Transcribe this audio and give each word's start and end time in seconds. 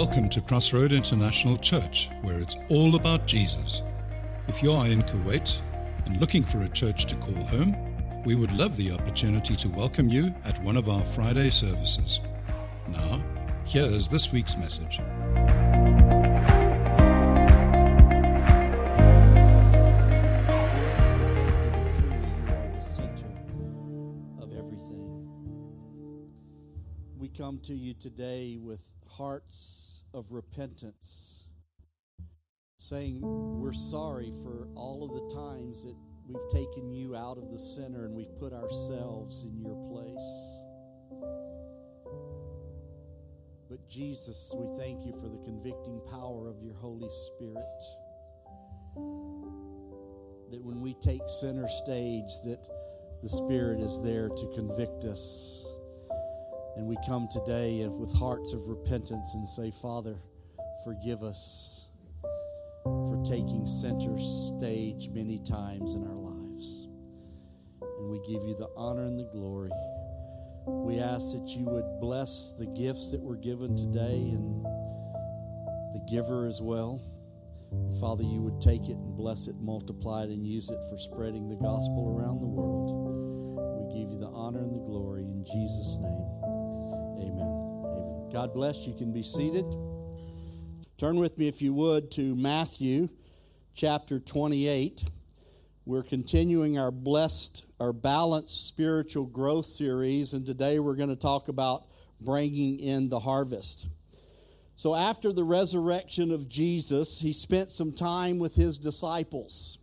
Welcome 0.00 0.30
to 0.30 0.40
Crossroad 0.40 0.92
International 0.92 1.58
Church, 1.58 2.08
where 2.22 2.40
it's 2.40 2.56
all 2.70 2.96
about 2.96 3.26
Jesus. 3.26 3.82
If 4.48 4.62
you 4.62 4.72
are 4.72 4.86
in 4.86 5.02
Kuwait 5.02 5.60
and 6.06 6.18
looking 6.18 6.42
for 6.42 6.60
a 6.60 6.68
church 6.70 7.04
to 7.04 7.16
call 7.16 7.34
home, 7.34 7.76
we 8.24 8.34
would 8.34 8.50
love 8.52 8.78
the 8.78 8.92
opportunity 8.92 9.54
to 9.56 9.68
welcome 9.68 10.08
you 10.08 10.34
at 10.46 10.58
one 10.64 10.78
of 10.78 10.88
our 10.88 11.02
Friday 11.02 11.50
services. 11.50 12.22
Now, 12.88 13.22
here 13.66 13.84
is 13.84 14.08
this 14.08 14.32
week's 14.32 14.56
message. 14.56 15.02
Come 27.38 27.58
to 27.60 27.72
you 27.72 27.94
today 27.94 28.58
with 28.62 28.84
hearts 29.08 29.89
of 30.14 30.32
repentance, 30.32 31.48
saying 32.78 33.20
we're 33.22 33.72
sorry 33.72 34.32
for 34.42 34.68
all 34.74 35.04
of 35.04 35.10
the 35.10 35.34
times 35.34 35.84
that 35.84 35.96
we've 36.26 36.48
taken 36.50 36.90
you 36.92 37.14
out 37.14 37.38
of 37.38 37.50
the 37.50 37.58
center 37.58 38.06
and 38.06 38.14
we've 38.14 38.36
put 38.38 38.52
ourselves 38.52 39.44
in 39.44 39.58
your 39.58 39.76
place. 39.88 40.62
But 43.68 43.88
Jesus, 43.88 44.54
we 44.58 44.66
thank 44.76 45.06
you 45.06 45.12
for 45.12 45.28
the 45.28 45.38
convicting 45.44 46.00
power 46.10 46.48
of 46.48 46.60
your 46.62 46.74
Holy 46.74 47.08
Spirit 47.08 47.64
that 50.50 50.62
when 50.64 50.80
we 50.80 50.94
take 50.94 51.20
center 51.28 51.68
stage 51.68 52.40
that 52.44 52.66
the 53.22 53.28
spirit 53.28 53.78
is 53.78 54.02
there 54.02 54.28
to 54.28 54.52
convict 54.56 55.04
us 55.04 55.69
and 56.80 56.88
we 56.88 56.96
come 57.06 57.28
today 57.28 57.86
with 57.86 58.10
hearts 58.16 58.54
of 58.54 58.66
repentance 58.66 59.34
and 59.34 59.46
say 59.46 59.70
father 59.82 60.16
forgive 60.82 61.22
us 61.22 61.90
for 62.84 63.22
taking 63.22 63.66
center 63.66 64.16
stage 64.16 65.10
many 65.10 65.38
times 65.40 65.92
in 65.92 66.02
our 66.04 66.16
lives 66.16 66.88
and 67.82 68.10
we 68.10 68.16
give 68.20 68.42
you 68.48 68.54
the 68.54 68.68
honor 68.78 69.04
and 69.04 69.18
the 69.18 69.28
glory 69.30 69.70
we 70.64 70.98
ask 70.98 71.36
that 71.36 71.54
you 71.54 71.66
would 71.66 72.00
bless 72.00 72.56
the 72.58 72.66
gifts 72.68 73.12
that 73.12 73.20
were 73.20 73.36
given 73.36 73.76
today 73.76 74.16
and 74.32 74.64
the 75.92 76.00
giver 76.10 76.46
as 76.46 76.62
well 76.62 76.98
Father, 78.00 78.24
you 78.24 78.40
would 78.40 78.60
take 78.60 78.88
it 78.88 78.96
and 78.96 79.16
bless 79.16 79.46
it, 79.46 79.54
multiply 79.60 80.24
it, 80.24 80.30
and 80.30 80.44
use 80.44 80.70
it 80.70 80.82
for 80.90 80.96
spreading 80.96 81.48
the 81.48 81.54
gospel 81.54 82.18
around 82.18 82.40
the 82.40 82.46
world. 82.46 82.90
We 83.78 84.00
give 84.00 84.10
you 84.10 84.18
the 84.18 84.26
honor 84.34 84.58
and 84.58 84.74
the 84.74 84.80
glory 84.80 85.22
in 85.22 85.44
Jesus' 85.44 86.00
name. 86.02 86.49
God 88.32 88.54
bless. 88.54 88.86
You 88.86 88.94
can 88.94 89.12
be 89.12 89.24
seated. 89.24 89.64
Turn 90.96 91.16
with 91.16 91.36
me, 91.36 91.48
if 91.48 91.60
you 91.60 91.74
would, 91.74 92.12
to 92.12 92.36
Matthew 92.36 93.08
chapter 93.74 94.20
28. 94.20 95.02
We're 95.84 96.04
continuing 96.04 96.78
our 96.78 96.92
blessed, 96.92 97.64
our 97.80 97.92
balanced 97.92 98.68
spiritual 98.68 99.26
growth 99.26 99.64
series, 99.64 100.32
and 100.32 100.46
today 100.46 100.78
we're 100.78 100.94
going 100.94 101.08
to 101.08 101.16
talk 101.16 101.48
about 101.48 101.86
bringing 102.20 102.78
in 102.78 103.08
the 103.08 103.18
harvest. 103.18 103.88
So, 104.76 104.94
after 104.94 105.32
the 105.32 105.44
resurrection 105.44 106.30
of 106.30 106.48
Jesus, 106.48 107.20
he 107.20 107.32
spent 107.32 107.72
some 107.72 107.90
time 107.90 108.38
with 108.38 108.54
his 108.54 108.78
disciples. 108.78 109.78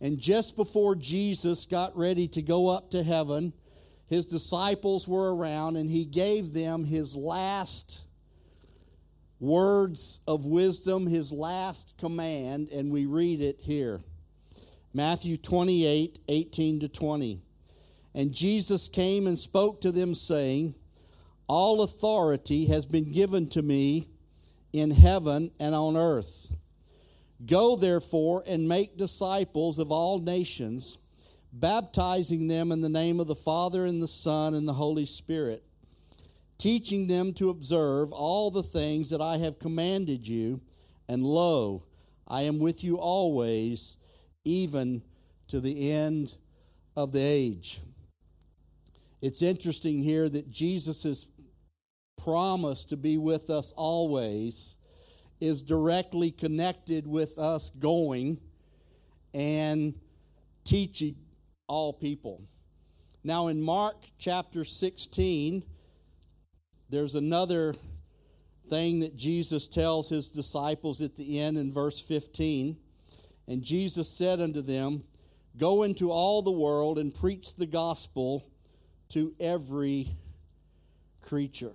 And 0.00 0.20
just 0.20 0.54
before 0.54 0.94
Jesus 0.94 1.64
got 1.64 1.96
ready 1.96 2.28
to 2.28 2.42
go 2.42 2.68
up 2.68 2.90
to 2.90 3.02
heaven, 3.02 3.52
his 4.06 4.26
disciples 4.26 5.08
were 5.08 5.34
around 5.34 5.76
and 5.76 5.88
he 5.88 6.04
gave 6.04 6.52
them 6.52 6.84
his 6.84 7.16
last 7.16 8.02
words 9.40 10.20
of 10.28 10.46
wisdom, 10.46 11.06
his 11.06 11.32
last 11.32 11.98
command, 11.98 12.68
and 12.70 12.92
we 12.92 13.06
read 13.06 13.40
it 13.40 13.60
here 13.60 14.00
Matthew 14.94 15.36
28 15.36 16.20
18 16.28 16.80
to 16.80 16.88
20. 16.88 17.40
And 18.14 18.32
Jesus 18.32 18.88
came 18.88 19.26
and 19.26 19.38
spoke 19.38 19.80
to 19.80 19.90
them, 19.90 20.14
saying, 20.14 20.74
All 21.48 21.82
authority 21.82 22.66
has 22.66 22.84
been 22.84 23.10
given 23.10 23.48
to 23.50 23.62
me 23.62 24.08
in 24.72 24.90
heaven 24.90 25.50
and 25.58 25.74
on 25.74 25.96
earth. 25.96 26.54
Go 27.44 27.74
therefore 27.74 28.44
and 28.46 28.68
make 28.68 28.96
disciples 28.96 29.78
of 29.78 29.90
all 29.90 30.18
nations, 30.18 30.98
baptizing 31.52 32.48
them 32.48 32.72
in 32.72 32.80
the 32.80 32.88
name 32.88 33.20
of 33.20 33.26
the 33.26 33.34
Father 33.34 33.84
and 33.84 34.02
the 34.02 34.08
Son 34.08 34.54
and 34.54 34.66
the 34.66 34.72
Holy 34.72 35.04
Spirit, 35.04 35.62
teaching 36.58 37.06
them 37.06 37.32
to 37.34 37.50
observe 37.50 38.12
all 38.12 38.50
the 38.50 38.62
things 38.62 39.10
that 39.10 39.20
I 39.20 39.36
have 39.38 39.58
commanded 39.58 40.26
you. 40.26 40.60
And 41.08 41.24
lo, 41.24 41.84
I 42.26 42.42
am 42.42 42.58
with 42.58 42.82
you 42.82 42.98
always, 42.98 43.96
even 44.44 45.02
to 45.48 45.60
the 45.60 45.90
end 45.90 46.36
of 46.96 47.12
the 47.12 47.20
age. 47.20 47.80
It's 49.20 49.42
interesting 49.42 50.02
here 50.02 50.28
that 50.28 50.50
Jesus 50.50 51.26
promise 52.16 52.84
to 52.84 52.96
be 52.96 53.18
with 53.18 53.50
us 53.50 53.72
always 53.76 54.78
is 55.40 55.60
directly 55.60 56.30
connected 56.30 57.06
with 57.06 57.38
us 57.38 57.68
going 57.68 58.40
and 59.34 59.94
teaching 60.64 61.16
all 61.66 61.92
people. 61.92 62.42
Now, 63.24 63.48
in 63.48 63.60
Mark 63.60 63.96
chapter 64.18 64.64
16, 64.64 65.62
there's 66.90 67.14
another 67.14 67.74
thing 68.68 69.00
that 69.00 69.16
Jesus 69.16 69.68
tells 69.68 70.08
his 70.08 70.28
disciples 70.28 71.00
at 71.00 71.16
the 71.16 71.40
end 71.40 71.58
in 71.58 71.72
verse 71.72 72.00
15. 72.00 72.76
And 73.48 73.62
Jesus 73.62 74.08
said 74.08 74.40
unto 74.40 74.60
them, 74.60 75.04
Go 75.56 75.82
into 75.82 76.10
all 76.10 76.42
the 76.42 76.50
world 76.50 76.98
and 76.98 77.14
preach 77.14 77.54
the 77.54 77.66
gospel 77.66 78.44
to 79.10 79.34
every 79.38 80.08
creature. 81.20 81.72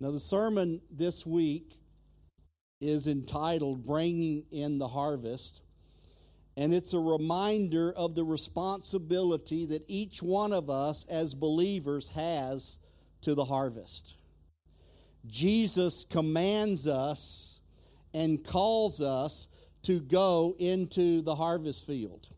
Now, 0.00 0.10
the 0.10 0.20
sermon 0.20 0.80
this 0.90 1.24
week 1.24 1.72
is 2.80 3.06
entitled 3.06 3.86
Bringing 3.86 4.44
in 4.50 4.78
the 4.78 4.88
Harvest, 4.88 5.60
and 6.56 6.72
it's 6.72 6.94
a 6.94 6.98
reminder 6.98 7.92
of 7.92 8.14
the 8.14 8.24
responsibility 8.24 9.66
that 9.66 9.84
each 9.88 10.22
one 10.22 10.52
of 10.52 10.70
us 10.70 11.06
as 11.08 11.34
believers 11.34 12.10
has 12.10 12.78
to 13.22 13.34
the 13.34 13.44
harvest. 13.44 14.16
Jesus 15.26 16.04
commands 16.04 16.86
us 16.86 17.60
and 18.12 18.44
calls 18.44 19.00
us 19.00 19.48
to 19.82 20.00
go 20.00 20.54
into 20.58 21.22
the 21.22 21.34
harvest 21.34 21.86
field. 21.86 22.28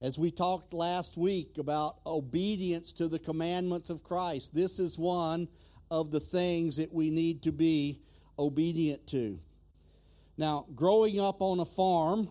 As 0.00 0.18
we 0.18 0.30
talked 0.30 0.72
last 0.72 1.18
week 1.18 1.58
about 1.58 1.96
obedience 2.06 2.92
to 2.92 3.08
the 3.08 3.18
commandments 3.18 3.90
of 3.90 4.04
Christ, 4.04 4.54
this 4.54 4.78
is 4.78 4.98
one 4.98 5.48
of 5.90 6.10
the 6.10 6.20
things 6.20 6.76
that 6.76 6.92
we 6.92 7.10
need 7.10 7.42
to 7.42 7.52
be 7.52 8.00
obedient 8.38 9.06
to. 9.08 9.38
Now, 10.38 10.66
growing 10.74 11.20
up 11.20 11.42
on 11.42 11.60
a 11.60 11.66
farm, 11.66 12.30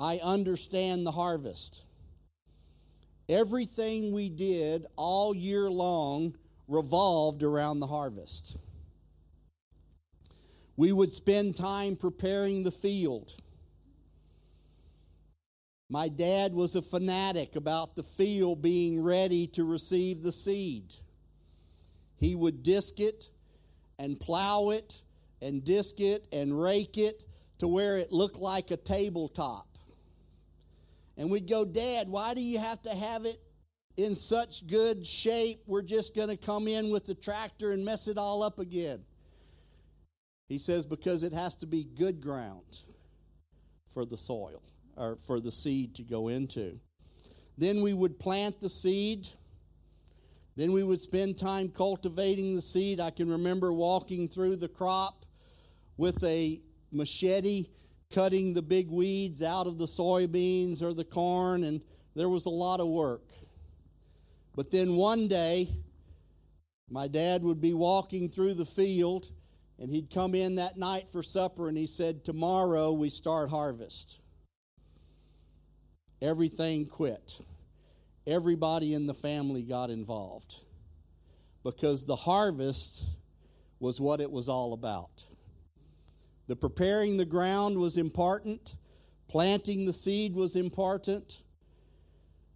I 0.00 0.18
understand 0.22 1.06
the 1.06 1.12
harvest. 1.12 1.82
Everything 3.28 4.14
we 4.14 4.30
did 4.30 4.86
all 4.96 5.34
year 5.36 5.70
long 5.70 6.36
revolved 6.66 7.42
around 7.42 7.80
the 7.80 7.86
harvest. 7.86 8.56
We 10.74 10.90
would 10.90 11.12
spend 11.12 11.54
time 11.54 11.96
preparing 11.96 12.62
the 12.62 12.70
field. 12.70 13.34
My 15.90 16.08
dad 16.08 16.54
was 16.54 16.76
a 16.76 16.82
fanatic 16.82 17.54
about 17.54 17.94
the 17.94 18.02
field 18.02 18.62
being 18.62 19.02
ready 19.02 19.46
to 19.48 19.64
receive 19.64 20.22
the 20.22 20.32
seed. 20.32 20.94
He 22.16 22.34
would 22.34 22.62
disc 22.62 23.00
it 23.00 23.28
and 23.98 24.18
plow 24.18 24.70
it 24.70 25.02
and 25.42 25.62
disc 25.62 26.00
it 26.00 26.26
and 26.32 26.58
rake 26.58 26.96
it 26.96 27.26
to 27.58 27.68
where 27.68 27.98
it 27.98 28.12
looked 28.12 28.38
like 28.38 28.70
a 28.70 28.78
tabletop. 28.78 29.69
And 31.16 31.30
we'd 31.30 31.48
go, 31.48 31.64
Dad, 31.64 32.08
why 32.08 32.34
do 32.34 32.40
you 32.40 32.58
have 32.58 32.80
to 32.82 32.90
have 32.90 33.24
it 33.26 33.38
in 33.96 34.14
such 34.14 34.66
good 34.66 35.06
shape? 35.06 35.62
We're 35.66 35.82
just 35.82 36.16
going 36.16 36.28
to 36.28 36.36
come 36.36 36.66
in 36.68 36.90
with 36.90 37.04
the 37.04 37.14
tractor 37.14 37.72
and 37.72 37.84
mess 37.84 38.08
it 38.08 38.16
all 38.16 38.42
up 38.42 38.58
again. 38.58 39.00
He 40.48 40.58
says, 40.58 40.86
because 40.86 41.22
it 41.22 41.32
has 41.32 41.54
to 41.56 41.66
be 41.66 41.84
good 41.84 42.20
ground 42.20 42.80
for 43.86 44.04
the 44.04 44.16
soil 44.16 44.62
or 44.96 45.16
for 45.16 45.40
the 45.40 45.52
seed 45.52 45.94
to 45.96 46.02
go 46.02 46.28
into. 46.28 46.80
Then 47.58 47.82
we 47.82 47.92
would 47.92 48.18
plant 48.18 48.60
the 48.60 48.68
seed 48.70 49.28
then 50.60 50.72
we 50.72 50.82
would 50.82 51.00
spend 51.00 51.38
time 51.38 51.70
cultivating 51.70 52.54
the 52.54 52.60
seed. 52.60 53.00
I 53.00 53.08
can 53.10 53.30
remember 53.30 53.72
walking 53.72 54.28
through 54.28 54.56
the 54.56 54.68
crop 54.68 55.24
with 55.96 56.22
a 56.22 56.60
machete, 56.92 57.64
cutting 58.12 58.54
the 58.54 58.62
big 58.62 58.90
weeds 58.90 59.42
out 59.42 59.66
of 59.66 59.78
the 59.78 59.86
soybeans 59.86 60.82
or 60.82 60.92
the 60.92 61.04
corn, 61.04 61.64
and 61.64 61.80
there 62.14 62.28
was 62.28 62.46
a 62.46 62.50
lot 62.50 62.80
of 62.80 62.88
work. 62.88 63.22
But 64.56 64.70
then 64.70 64.96
one 64.96 65.28
day, 65.28 65.68
My 66.92 67.06
dad 67.06 67.44
would 67.44 67.60
be 67.60 67.72
walking 67.72 68.28
through 68.28 68.54
the 68.54 68.64
field, 68.64 69.30
and 69.78 69.88
he'd 69.90 70.10
come 70.10 70.34
in 70.34 70.56
that 70.56 70.76
night 70.76 71.08
for 71.08 71.22
supper, 71.22 71.68
and 71.68 71.78
he 71.78 71.86
said, 71.86 72.24
Tomorrow 72.24 72.92
we 72.92 73.10
start 73.10 73.48
harvest. 73.48 74.18
Everything 76.20 76.86
quit. 76.86 77.40
Everybody 78.26 78.92
in 78.92 79.06
the 79.06 79.14
family 79.14 79.62
got 79.62 79.88
involved 79.88 80.56
because 81.62 82.06
the 82.06 82.16
harvest 82.16 83.04
was 83.78 84.00
what 84.00 84.20
it 84.20 84.30
was 84.30 84.48
all 84.48 84.72
about. 84.72 85.24
The 86.50 86.56
preparing 86.56 87.16
the 87.16 87.24
ground 87.24 87.78
was 87.78 87.96
important, 87.96 88.74
planting 89.28 89.86
the 89.86 89.92
seed 89.92 90.34
was 90.34 90.56
important, 90.56 91.44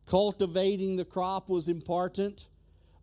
cultivating 0.04 0.96
the 0.96 1.04
crop 1.04 1.48
was 1.48 1.68
important, 1.68 2.48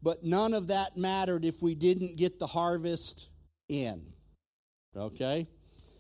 but 0.04 0.26
none 0.26 0.54
of 0.54 0.68
that 0.68 0.98
mattered 0.98 1.46
if 1.46 1.62
we 1.62 1.76
didn't 1.76 2.18
get 2.18 2.40
the 2.40 2.48
harvest 2.48 3.30
in. 3.70 4.02
Okay? 4.94 5.48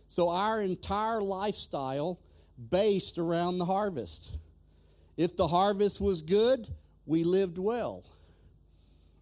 So 0.07 0.27
our 0.27 0.61
entire 0.61 1.21
lifestyle 1.21 2.19
based 2.69 3.17
around 3.17 3.59
the 3.59 3.65
harvest. 3.65 4.39
If 5.15 5.37
the 5.37 5.47
harvest 5.47 6.01
was 6.01 6.21
good, 6.21 6.67
we 7.05 7.23
lived 7.23 7.57
well. 7.57 8.03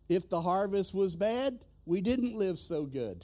If 0.09 0.29
the 0.29 0.41
harvest 0.41 0.95
was 0.95 1.15
bad, 1.15 1.63
we 1.85 2.01
didn't 2.01 2.33
live 2.33 2.57
so 2.57 2.87
good 2.87 3.23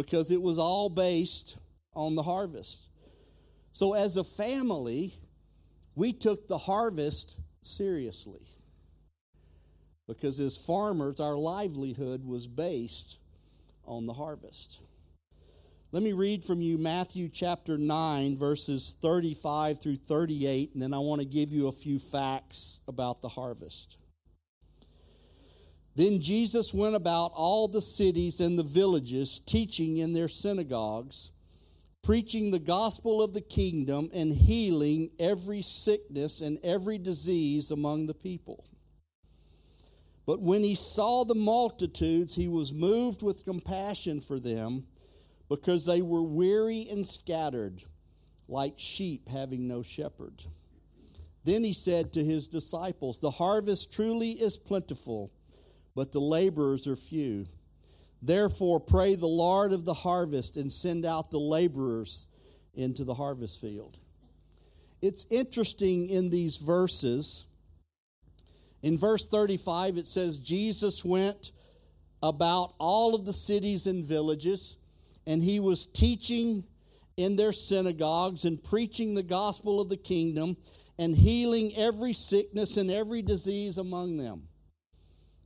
because 0.00 0.30
it 0.30 0.40
was 0.40 0.58
all 0.58 0.88
based 0.88 1.58
on 1.94 2.14
the 2.14 2.22
harvest. 2.22 2.88
So, 3.70 3.92
as 3.92 4.16
a 4.16 4.24
family, 4.24 5.12
we 5.94 6.14
took 6.14 6.48
the 6.48 6.56
harvest 6.56 7.38
seriously 7.62 8.40
because 10.08 10.40
as 10.40 10.56
farmers, 10.56 11.20
our 11.20 11.36
livelihood 11.36 12.24
was 12.24 12.48
based 12.48 13.18
on 13.84 14.06
the 14.06 14.14
harvest. 14.14 14.80
Let 15.92 16.02
me 16.02 16.14
read 16.14 16.44
from 16.44 16.62
you 16.62 16.78
Matthew 16.78 17.28
chapter 17.28 17.76
9, 17.76 18.38
verses 18.38 18.96
35 19.02 19.82
through 19.82 19.96
38, 19.96 20.70
and 20.72 20.80
then 20.80 20.94
I 20.94 20.98
want 20.98 21.20
to 21.20 21.26
give 21.26 21.52
you 21.52 21.68
a 21.68 21.72
few 21.72 21.98
facts 21.98 22.80
about 22.88 23.20
the 23.20 23.28
harvest. 23.28 23.98
Then 25.96 26.20
Jesus 26.20 26.72
went 26.72 26.94
about 26.94 27.32
all 27.34 27.68
the 27.68 27.82
cities 27.82 28.40
and 28.40 28.58
the 28.58 28.62
villages, 28.62 29.40
teaching 29.40 29.96
in 29.96 30.12
their 30.12 30.28
synagogues, 30.28 31.30
preaching 32.02 32.50
the 32.50 32.58
gospel 32.58 33.22
of 33.22 33.32
the 33.32 33.40
kingdom, 33.40 34.08
and 34.14 34.32
healing 34.32 35.10
every 35.18 35.62
sickness 35.62 36.40
and 36.40 36.58
every 36.62 36.98
disease 36.98 37.70
among 37.70 38.06
the 38.06 38.14
people. 38.14 38.64
But 40.26 40.40
when 40.40 40.62
he 40.62 40.76
saw 40.76 41.24
the 41.24 41.34
multitudes, 41.34 42.36
he 42.36 42.46
was 42.46 42.72
moved 42.72 43.22
with 43.22 43.44
compassion 43.44 44.20
for 44.20 44.38
them 44.38 44.86
because 45.48 45.84
they 45.84 46.00
were 46.00 46.22
weary 46.22 46.86
and 46.88 47.04
scattered, 47.04 47.82
like 48.46 48.74
sheep 48.78 49.28
having 49.28 49.66
no 49.66 49.82
shepherd. 49.82 50.44
Then 51.42 51.64
he 51.64 51.72
said 51.72 52.12
to 52.12 52.24
his 52.24 52.46
disciples, 52.46 53.18
The 53.18 53.32
harvest 53.32 53.92
truly 53.92 54.30
is 54.30 54.56
plentiful, 54.56 55.32
but 56.00 56.12
the 56.12 56.18
laborers 56.18 56.88
are 56.88 56.96
few. 56.96 57.44
Therefore, 58.22 58.80
pray 58.80 59.16
the 59.16 59.26
Lord 59.26 59.74
of 59.74 59.84
the 59.84 59.92
harvest 59.92 60.56
and 60.56 60.72
send 60.72 61.04
out 61.04 61.30
the 61.30 61.36
laborers 61.36 62.26
into 62.72 63.04
the 63.04 63.12
harvest 63.12 63.60
field. 63.60 63.98
It's 65.02 65.26
interesting 65.30 66.08
in 66.08 66.30
these 66.30 66.56
verses 66.56 67.44
in 68.82 68.96
verse 68.96 69.26
35, 69.26 69.98
it 69.98 70.06
says, 70.06 70.38
Jesus 70.38 71.04
went 71.04 71.52
about 72.22 72.72
all 72.78 73.14
of 73.14 73.26
the 73.26 73.32
cities 73.34 73.86
and 73.86 74.02
villages, 74.02 74.78
and 75.26 75.42
he 75.42 75.60
was 75.60 75.84
teaching 75.84 76.64
in 77.18 77.36
their 77.36 77.52
synagogues 77.52 78.46
and 78.46 78.64
preaching 78.64 79.14
the 79.14 79.22
gospel 79.22 79.82
of 79.82 79.90
the 79.90 79.98
kingdom 79.98 80.56
and 80.98 81.14
healing 81.14 81.74
every 81.76 82.14
sickness 82.14 82.78
and 82.78 82.90
every 82.90 83.20
disease 83.20 83.76
among 83.76 84.16
them. 84.16 84.44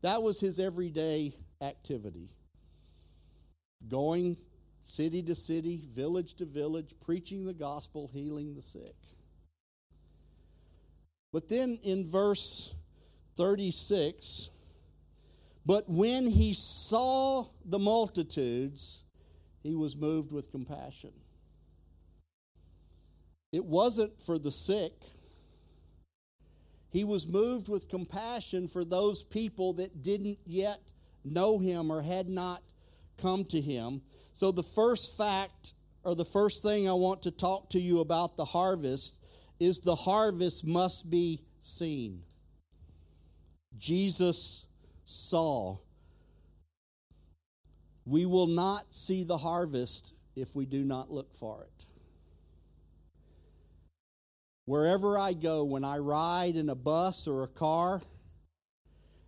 That 0.05 0.23
was 0.23 0.39
his 0.39 0.61
everyday 0.61 1.33
activity. 1.63 2.29
Going 3.89 4.37
city 4.83 5.23
to 5.23 5.35
city, 5.35 5.81
village 5.83 6.35
to 6.35 6.45
village, 6.45 6.95
preaching 7.01 7.47
the 7.47 7.55
gospel, 7.55 8.11
healing 8.13 8.55
the 8.55 8.61
sick. 8.61 8.95
But 11.33 11.49
then 11.49 11.79
in 11.83 12.05
verse 12.05 12.75
36 13.37 14.51
But 15.65 15.89
when 15.89 16.27
he 16.27 16.53
saw 16.53 17.47
the 17.65 17.79
multitudes, 17.79 19.05
he 19.63 19.75
was 19.75 19.97
moved 19.97 20.33
with 20.33 20.51
compassion. 20.51 21.13
It 23.55 23.65
wasn't 23.65 24.21
for 24.21 24.39
the 24.39 24.53
sick. 24.53 24.93
He 26.95 27.03
was 27.03 27.27
moved 27.27 27.69
with 27.69 27.89
compassion 27.89 28.69
for 28.69 28.85
those 28.85 29.25
people 29.25 29.73
that 29.75 30.01
didn't 30.01 30.39
yet 30.47 30.93
know 31.25 31.59
him 31.59 31.91
or 31.91 32.03
had 32.03 32.29
not 32.29 32.63
come 33.21 33.45
to 33.47 33.61
him. 33.61 34.01
So, 34.33 34.53
the 34.53 34.63
first 34.63 35.19
fact 35.19 35.73
or 36.05 36.15
the 36.15 36.25
first 36.25 36.63
thing 36.63 36.89
I 36.89 36.93
want 36.93 37.23
to 37.23 37.33
talk 37.33 37.71
to 37.71 37.81
you 37.81 37.99
about 37.99 38.37
the 38.37 38.45
harvest 38.45 39.19
is 39.59 39.81
the 39.81 39.97
harvest 39.97 40.65
must 40.65 41.11
be 41.11 41.43
seen. 41.59 42.23
Jesus 43.77 44.67
saw. 45.05 45.79
We 48.07 48.25
will 48.25 48.47
not 48.47 48.95
see 48.95 49.25
the 49.25 49.39
harvest 49.39 50.15
if 50.37 50.55
we 50.55 50.65
do 50.65 50.85
not 50.85 51.11
look 51.11 51.35
for 51.35 51.65
it. 51.65 51.89
Wherever 54.67 55.19
I 55.19 55.35
go, 55.35 55.65
when 55.65 55.85
I 55.85 55.99
ride 55.99 56.57
in 56.57 56.71
a 56.71 56.75
bus 56.75 57.29
or 57.29 57.43
a 57.43 57.49
car 57.49 58.01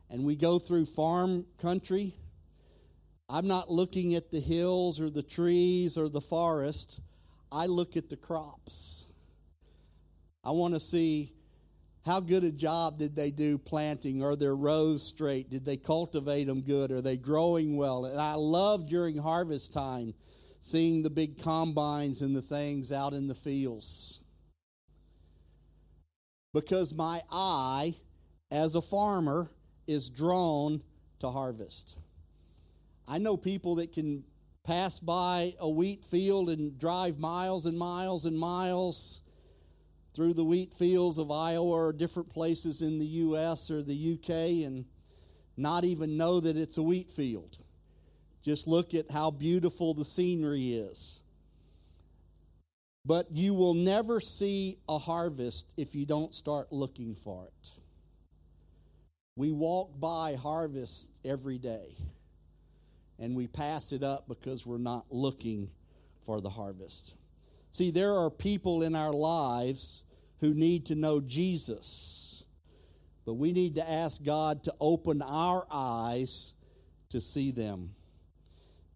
and 0.09 0.25
we 0.25 0.35
go 0.35 0.59
through 0.59 0.87
farm 0.87 1.44
country, 1.59 2.15
I'm 3.29 3.47
not 3.47 3.71
looking 3.71 4.15
at 4.15 4.31
the 4.31 4.41
hills 4.41 5.00
or 5.00 5.11
the 5.11 5.23
trees 5.23 5.99
or 5.99 6.09
the 6.09 6.21
forest. 6.21 7.00
I 7.53 7.67
look 7.67 7.97
at 7.97 8.09
the 8.09 8.17
crops. 8.17 9.11
I 10.43 10.53
want 10.53 10.75
to 10.75 10.81
see 10.81 11.33
how 12.06 12.21
good 12.21 12.44
a 12.44 12.53
job 12.53 12.99
did 12.99 13.17
they 13.17 13.32
do 13.32 13.59
planting? 13.59 14.23
Are 14.23 14.37
their 14.37 14.55
rows 14.55 15.03
straight? 15.03 15.50
Did 15.50 15.65
they 15.65 15.77
cultivate 15.77 16.44
them 16.44 16.62
good? 16.62 16.93
Are 16.93 17.03
they 17.03 17.17
growing 17.17 17.77
well? 17.77 18.05
And 18.05 18.20
I 18.20 18.34
love 18.34 18.89
during 18.89 19.19
harvest 19.19 19.72
time 19.72 20.15
seeing 20.60 21.03
the 21.03 21.10
big 21.10 21.43
combines 21.43 22.22
and 22.22 22.34
the 22.34 22.43
things 22.43 22.93
out 22.93 23.13
in 23.13 23.27
the 23.27 23.34
fields. 23.34 24.20
Because 26.56 26.94
my 26.94 27.20
eye, 27.31 27.94
as 28.51 28.77
a 28.77 28.81
farmer, 28.81 29.51
is 29.86 30.08
drawn 30.08 30.82
to 31.19 31.29
harvest. 31.29 31.98
I 33.06 33.19
know 33.19 33.36
people 33.36 33.75
that 33.75 33.93
can 33.93 34.25
pass 34.65 34.98
by 34.98 35.53
a 35.60 35.69
wheat 35.69 36.03
field 36.03 36.48
and 36.48 36.79
drive 36.79 37.19
miles 37.19 37.67
and 37.67 37.77
miles 37.77 38.25
and 38.25 38.39
miles 38.39 39.20
through 40.15 40.32
the 40.32 40.44
wheat 40.44 40.72
fields 40.72 41.19
of 41.19 41.31
Iowa 41.31 41.69
or 41.69 41.93
different 41.93 42.31
places 42.31 42.81
in 42.81 42.98
the 42.98 43.06
U.S. 43.06 43.70
or 43.70 43.82
the 43.82 44.15
UK 44.15 44.65
and 44.67 44.86
not 45.58 45.84
even 45.84 46.17
know 46.17 46.41
that 46.41 46.56
it's 46.56 46.79
a 46.79 46.82
wheat 46.82 47.10
field. 47.10 47.58
Just 48.43 48.67
look 48.67 48.94
at 48.94 49.10
how 49.10 49.31
beautiful 49.31 49.93
the 49.93 50.06
scenery 50.06 50.72
is. 50.72 51.20
But 53.06 53.29
you 53.31 53.55
will 53.55 53.75
never 53.75 54.19
see 54.19 54.79
a 54.89 54.98
harvest 54.98 55.72
if 55.77 55.94
you 55.94 56.05
don't 56.05 56.34
start 56.34 56.72
looking 56.72 57.15
for 57.15 57.44
it. 57.44 57.70
We 59.36 59.53
walk 59.53 60.01
by 60.01 60.34
harvest 60.34 61.20
every 61.25 61.58
day 61.58 61.94
and 63.19 63.36
we 63.36 63.46
pass 63.46 63.93
it 63.93 64.03
up 64.03 64.27
because 64.27 64.67
we're 64.67 64.79
not 64.79 65.06
looking 65.10 65.70
for 66.25 66.41
the 66.41 66.51
harvest. 66.51 67.15
See, 67.70 67.93
there 67.93 68.15
are 68.15 68.31
people 68.31 68.82
in 68.82 68.96
our 68.96 69.13
lives 69.13 70.03
who 70.41 70.53
need 70.53 70.86
to 70.86 70.96
know 70.96 71.20
Jesus. 71.20 72.44
But 73.25 73.34
we 73.34 73.53
need 73.53 73.77
to 73.77 73.89
ask 73.89 74.25
God 74.25 74.65
to 74.65 74.75
open 74.81 75.22
our 75.22 75.67
eyes 75.70 76.55
to 77.10 77.20
see 77.20 77.53
them. 77.53 77.94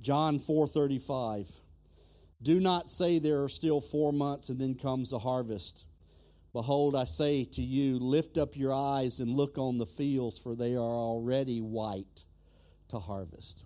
John 0.00 0.38
4:35 0.38 1.61
Do 2.42 2.59
not 2.61 2.88
say 2.88 3.18
there 3.18 3.42
are 3.42 3.49
still 3.49 3.80
4 3.80 4.12
months 4.12 4.49
and 4.49 4.59
then 4.59 4.75
comes 4.75 5.11
the 5.11 5.18
harvest. 5.18 5.85
Behold, 6.52 6.97
I 6.97 7.04
say 7.04 7.44
to 7.44 7.62
you, 7.62 7.99
lift 7.99 8.37
up 8.37 8.56
your 8.56 8.73
eyes 8.73 9.20
and 9.20 9.30
look 9.30 9.56
on 9.56 9.78
the 9.78 9.87
fields, 9.87 10.38
for 10.38 10.56
they 10.56 10.75
are 10.75 10.80
already 10.80 11.61
white 11.61 12.25
to 12.88 12.99
harvest. 12.99 13.64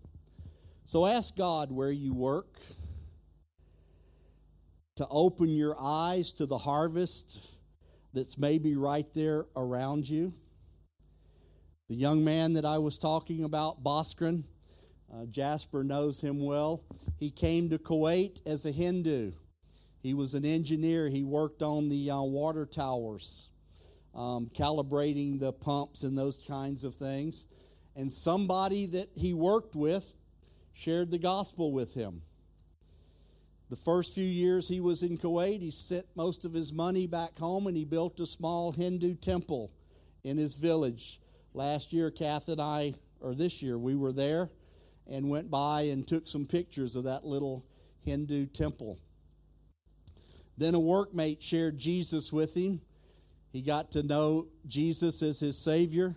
So 0.85 1.07
ask 1.07 1.35
God 1.37 1.73
where 1.73 1.91
you 1.91 2.13
work 2.13 2.59
to 4.97 5.07
open 5.09 5.49
your 5.49 5.75
eyes 5.81 6.31
to 6.33 6.47
the 6.47 6.59
harvest 6.59 7.41
that's 8.13 8.39
maybe 8.39 8.77
right 8.77 9.07
there 9.15 9.47
around 9.57 10.09
you. 10.09 10.35
The 11.89 11.97
young 11.97 12.23
man 12.23 12.53
that 12.53 12.65
I 12.65 12.79
was 12.79 12.99
talking 12.99 13.45
about, 13.45 13.83
Bhaskran, 13.83 14.45
uh, 15.13 15.27
Jasper 15.27 15.85
knows 15.85 16.21
him 16.21 16.45
well. 16.45 16.85
He 17.19 17.31
came 17.31 17.71
to 17.71 17.79
Kuwait 17.79 18.47
as 18.47 18.67
a 18.67 18.73
Hindu. 18.73 19.33
He 20.03 20.15
was 20.15 20.35
an 20.35 20.45
engineer. 20.45 21.09
He 21.09 21.23
worked 21.23 21.63
on 21.63 21.89
the 21.89 22.11
uh, 22.11 22.23
water 22.23 22.67
towers, 22.67 23.49
um, 24.15 24.51
calibrating 24.55 25.41
the 25.41 25.53
pumps 25.53 26.03
and 26.03 26.17
those 26.17 26.45
kinds 26.47 26.85
of 26.85 26.95
things. 26.95 27.47
And 27.97 28.13
somebody 28.13 28.87
that 28.87 29.09
he 29.15 29.33
worked 29.33 29.77
with 29.77 30.17
shared 30.73 31.11
the 31.11 31.19
gospel 31.19 31.73
with 31.73 31.95
him. 31.95 32.23
The 33.71 33.77
first 33.77 34.15
few 34.15 34.25
years 34.25 34.69
he 34.69 34.81
was 34.81 35.03
in 35.03 35.17
Kuwait, 35.17 35.63
he 35.63 35.71
sent 35.71 36.05
most 36.15 36.45
of 36.45 36.53
his 36.53 36.73
money 36.73 37.07
back 37.07 37.39
home 37.39 37.67
and 37.67 37.77
he 37.77 37.85
built 37.85 38.21
a 38.21 38.27
small 38.27 38.73
Hindu 38.73 39.15
temple 39.15 39.73
in 40.23 40.37
his 40.37 40.55
village 40.55 41.21
Last 41.57 41.93
year, 41.93 42.11
Kath 42.11 42.49
and 42.49 42.61
I, 42.61 42.95
or 43.21 43.33
this 43.33 43.63
year, 43.63 43.79
we 43.79 43.95
were 43.95 44.11
there 44.11 44.51
and 45.07 45.29
went 45.29 45.51
by 45.51 45.83
and 45.83 46.07
took 46.07 46.27
some 46.27 46.47
pictures 46.47 46.97
of 46.97 47.05
that 47.05 47.25
little 47.25 47.65
Hindu 48.05 48.47
temple. 48.47 48.99
Then 50.57 50.75
a 50.75 50.79
workmate 50.79 51.43
shared 51.43 51.79
Jesus 51.79 52.33
with 52.33 52.57
him. 52.57 52.81
He 53.53 53.63
got 53.63 53.93
to 53.93 54.03
know 54.03 54.49
Jesus 54.67 55.23
as 55.23 55.41
his 55.41 55.59
Savior, 55.59 56.17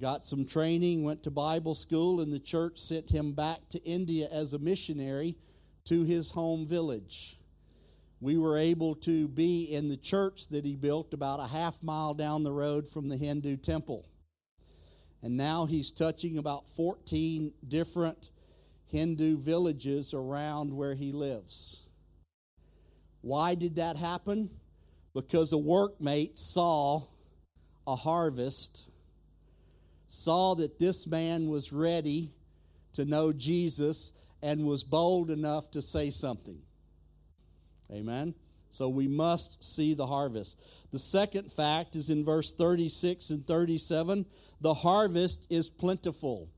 got 0.00 0.24
some 0.24 0.46
training, 0.46 1.04
went 1.04 1.22
to 1.24 1.30
Bible 1.30 1.74
school, 1.74 2.20
and 2.20 2.32
the 2.32 2.40
church 2.40 2.78
sent 2.78 3.10
him 3.10 3.32
back 3.32 3.68
to 3.70 3.82
India 3.84 4.28
as 4.30 4.54
a 4.54 4.58
missionary 4.58 5.36
to 5.84 6.04
his 6.04 6.30
home 6.30 6.66
village. 6.66 7.36
We 8.20 8.36
were 8.36 8.58
able 8.58 8.96
to 8.96 9.28
be 9.28 9.64
in 9.64 9.88
the 9.88 9.96
church 9.96 10.48
that 10.48 10.64
he 10.64 10.76
built 10.76 11.14
about 11.14 11.40
a 11.40 11.46
half 11.46 11.82
mile 11.82 12.14
down 12.14 12.42
the 12.42 12.52
road 12.52 12.86
from 12.86 13.08
the 13.08 13.16
Hindu 13.16 13.56
temple 13.56 14.06
and 15.22 15.36
now 15.36 15.66
he's 15.66 15.90
touching 15.90 16.38
about 16.38 16.68
14 16.68 17.52
different 17.66 18.30
Hindu 18.86 19.38
villages 19.38 20.14
around 20.14 20.74
where 20.74 20.94
he 20.94 21.12
lives. 21.12 21.86
Why 23.20 23.54
did 23.54 23.76
that 23.76 23.96
happen? 23.96 24.50
Because 25.14 25.52
a 25.52 25.56
workmate 25.56 26.36
saw 26.36 27.02
a 27.86 27.96
harvest, 27.96 28.88
saw 30.08 30.54
that 30.54 30.78
this 30.78 31.06
man 31.06 31.48
was 31.48 31.72
ready 31.72 32.32
to 32.94 33.04
know 33.04 33.32
Jesus, 33.32 34.12
and 34.42 34.66
was 34.66 34.84
bold 34.84 35.30
enough 35.30 35.70
to 35.72 35.82
say 35.82 36.10
something. 36.10 36.60
Amen. 37.92 38.34
So 38.70 38.88
we 38.88 39.08
must 39.08 39.64
see 39.64 39.94
the 39.94 40.06
harvest. 40.06 40.60
The 40.92 40.98
second 40.98 41.50
fact 41.50 41.96
is 41.96 42.08
in 42.08 42.24
verse 42.24 42.52
36 42.52 43.30
and 43.30 43.46
37 43.46 44.24
the 44.60 44.74
harvest 44.74 45.46
is 45.50 45.70
plentiful. 45.70 46.48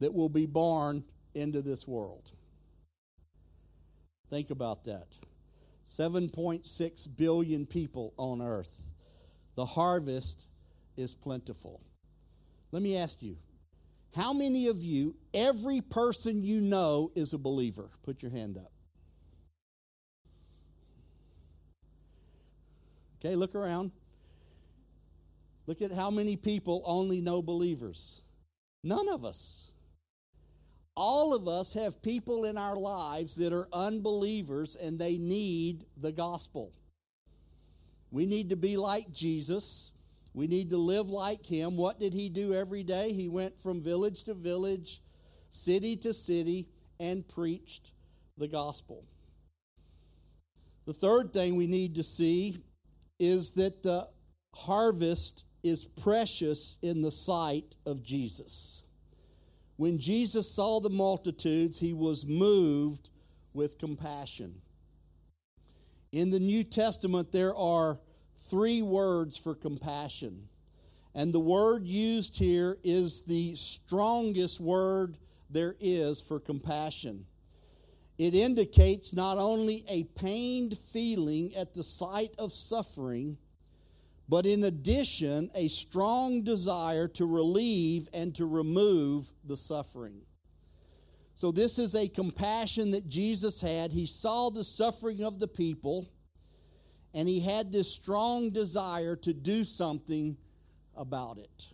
that 0.00 0.14
will 0.14 0.28
be 0.28 0.46
born 0.46 1.04
into 1.34 1.60
this 1.60 1.86
world. 1.86 2.32
Think 4.30 4.50
about 4.50 4.84
that. 4.84 5.18
7.6 5.86 7.16
billion 7.16 7.66
people 7.66 8.12
on 8.16 8.42
earth. 8.42 8.90
The 9.54 9.64
harvest 9.64 10.46
is 10.96 11.14
plentiful. 11.14 11.80
Let 12.70 12.82
me 12.82 12.96
ask 12.96 13.22
you 13.22 13.36
how 14.14 14.32
many 14.32 14.68
of 14.68 14.82
you, 14.82 15.16
every 15.32 15.80
person 15.80 16.42
you 16.42 16.60
know, 16.60 17.10
is 17.14 17.32
a 17.32 17.38
believer? 17.38 17.88
Put 18.02 18.22
your 18.22 18.32
hand 18.32 18.58
up. 18.58 18.72
Okay, 23.20 23.34
look 23.34 23.54
around. 23.54 23.90
Look 25.66 25.82
at 25.82 25.92
how 25.92 26.10
many 26.10 26.36
people 26.36 26.82
only 26.86 27.20
know 27.20 27.42
believers. 27.42 28.22
None 28.82 29.08
of 29.08 29.24
us. 29.24 29.72
All 31.00 31.32
of 31.32 31.46
us 31.46 31.74
have 31.74 32.02
people 32.02 32.44
in 32.44 32.58
our 32.58 32.76
lives 32.76 33.36
that 33.36 33.52
are 33.52 33.68
unbelievers 33.72 34.74
and 34.74 34.98
they 34.98 35.16
need 35.16 35.84
the 35.96 36.10
gospel. 36.10 36.72
We 38.10 38.26
need 38.26 38.50
to 38.50 38.56
be 38.56 38.76
like 38.76 39.12
Jesus. 39.12 39.92
We 40.34 40.48
need 40.48 40.70
to 40.70 40.76
live 40.76 41.08
like 41.08 41.46
him. 41.46 41.76
What 41.76 42.00
did 42.00 42.14
he 42.14 42.28
do 42.28 42.52
every 42.52 42.82
day? 42.82 43.12
He 43.12 43.28
went 43.28 43.60
from 43.60 43.80
village 43.80 44.24
to 44.24 44.34
village, 44.34 45.00
city 45.50 45.94
to 45.98 46.12
city, 46.12 46.66
and 46.98 47.26
preached 47.28 47.92
the 48.36 48.48
gospel. 48.48 49.04
The 50.86 50.94
third 50.94 51.32
thing 51.32 51.54
we 51.54 51.68
need 51.68 51.94
to 51.94 52.02
see 52.02 52.56
is 53.20 53.52
that 53.52 53.84
the 53.84 54.08
harvest 54.52 55.44
is 55.62 55.84
precious 55.84 56.76
in 56.82 57.02
the 57.02 57.12
sight 57.12 57.76
of 57.86 58.02
Jesus. 58.02 58.82
When 59.78 59.98
Jesus 60.00 60.50
saw 60.50 60.80
the 60.80 60.90
multitudes, 60.90 61.78
he 61.78 61.92
was 61.92 62.26
moved 62.26 63.10
with 63.54 63.78
compassion. 63.78 64.60
In 66.10 66.30
the 66.30 66.40
New 66.40 66.64
Testament, 66.64 67.30
there 67.30 67.54
are 67.54 68.00
three 68.36 68.82
words 68.82 69.38
for 69.38 69.54
compassion. 69.54 70.48
And 71.14 71.32
the 71.32 71.38
word 71.38 71.86
used 71.86 72.36
here 72.40 72.76
is 72.82 73.22
the 73.22 73.54
strongest 73.54 74.60
word 74.60 75.16
there 75.48 75.76
is 75.78 76.20
for 76.20 76.40
compassion. 76.40 77.24
It 78.18 78.34
indicates 78.34 79.12
not 79.12 79.38
only 79.38 79.84
a 79.88 80.02
pained 80.18 80.76
feeling 80.76 81.54
at 81.54 81.72
the 81.72 81.84
sight 81.84 82.34
of 82.36 82.50
suffering, 82.50 83.38
but 84.28 84.44
in 84.44 84.64
addition, 84.64 85.50
a 85.54 85.68
strong 85.68 86.42
desire 86.42 87.08
to 87.08 87.24
relieve 87.24 88.08
and 88.12 88.34
to 88.34 88.44
remove 88.44 89.32
the 89.44 89.56
suffering. 89.56 90.20
So, 91.34 91.50
this 91.50 91.78
is 91.78 91.94
a 91.94 92.08
compassion 92.08 92.90
that 92.90 93.08
Jesus 93.08 93.62
had. 93.62 93.92
He 93.92 94.06
saw 94.06 94.50
the 94.50 94.64
suffering 94.64 95.22
of 95.22 95.38
the 95.38 95.48
people, 95.48 96.08
and 97.14 97.28
he 97.28 97.40
had 97.40 97.72
this 97.72 97.90
strong 97.90 98.50
desire 98.50 99.16
to 99.16 99.32
do 99.32 99.64
something 99.64 100.36
about 100.96 101.38
it. 101.38 101.72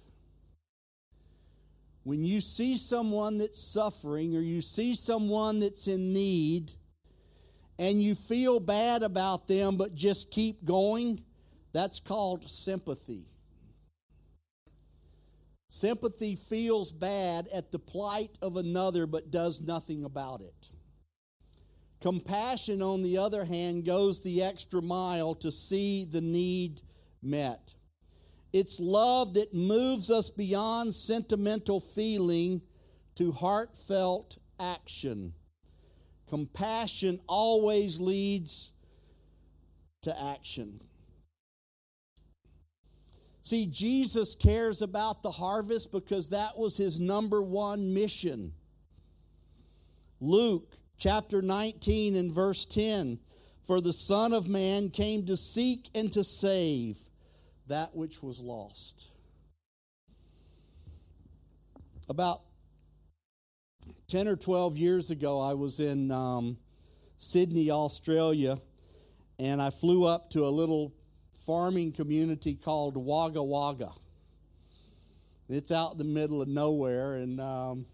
When 2.04 2.23
you 2.23 2.40
see 2.42 2.76
someone 2.76 3.38
that's 3.38 3.73
suffering 3.73 4.37
or 4.37 4.40
you 4.40 4.61
see 4.61 4.94
someone 4.94 5.58
that's 5.58 5.88
in 5.88 6.12
need, 6.12 6.73
and 7.78 8.00
you 8.00 8.14
feel 8.14 8.61
bad 8.61 9.02
about 9.02 9.49
them 9.49 9.76
but 9.76 9.94
just 9.94 10.30
keep 10.30 10.64
going, 10.64 11.25
that's 11.75 11.99
called 11.99 12.49
sympathy. 12.49 13.26
Sympathy 15.69 16.37
feels 16.37 16.93
bad 16.93 17.49
at 17.52 17.73
the 17.73 17.81
plight 17.81 18.38
of 18.40 18.57
another 18.57 19.07
but 19.07 19.33
does 19.33 19.61
nothing 19.61 20.04
about 20.04 20.40
it. 20.40 20.71
Compassion, 22.00 22.81
on 22.81 23.02
the 23.02 23.19
other 23.19 23.45
hand, 23.45 23.85
goes 23.85 24.23
the 24.23 24.43
extra 24.43 24.81
mile 24.81 25.35
to 25.35 25.50
see 25.50 26.04
the 26.04 26.21
need 26.21 26.81
met. 27.23 27.75
It's 28.52 28.78
love 28.78 29.35
that 29.35 29.52
moves 29.52 30.12
us 30.12 30.31
beyond 30.31 30.95
sentimental 30.95 31.81
feeling 31.81 32.62
to 33.16 33.33
heartfelt 33.33 34.38
action. 34.61 35.33
Compassion 36.28 37.19
always 37.26 37.99
leads 37.99 38.71
to 40.02 40.14
action. 40.23 40.81
See, 43.45 43.67
Jesus 43.67 44.35
cares 44.35 44.81
about 44.81 45.23
the 45.23 45.31
harvest 45.31 45.93
because 45.93 46.31
that 46.31 46.57
was 46.57 46.79
his 46.79 46.99
number 46.99 47.43
one 47.43 47.93
mission. 47.93 48.55
Luke 50.19 50.75
chapter 50.97 51.43
19 51.43 52.17
and 52.17 52.33
verse 52.33 52.65
10 52.65 53.19
For 53.63 53.83
the 53.83 53.93
Son 53.93 54.33
of 54.33 54.49
Man 54.49 54.89
came 54.89 55.27
to 55.27 55.37
seek 55.37 55.91
and 55.95 56.11
to 56.13 56.25
save 56.25 56.97
that 57.67 57.95
which 57.95 58.23
was 58.23 58.41
lost. 58.41 59.11
About 62.09 62.41
10 64.07 64.27
or 64.27 64.37
12 64.37 64.79
years 64.79 65.11
ago, 65.11 65.39
I 65.39 65.53
was 65.53 65.81
in 65.81 66.11
um, 66.11 66.57
Sydney, 67.19 67.71
Australia, 67.71 68.57
and 69.39 69.61
I 69.61 69.69
flew 69.69 70.05
up 70.05 70.31
to 70.31 70.47
a 70.47 70.49
little 70.49 70.95
farming 71.47 71.93
community 71.93 72.55
called 72.55 72.97
Wagga 72.97 73.43
Wagga. 73.43 73.91
It's 75.49 75.71
out 75.71 75.93
in 75.93 75.99
the 75.99 76.05
middle 76.05 76.41
of 76.41 76.49
nowhere, 76.49 77.17
and 77.17 77.41
um, 77.41 77.87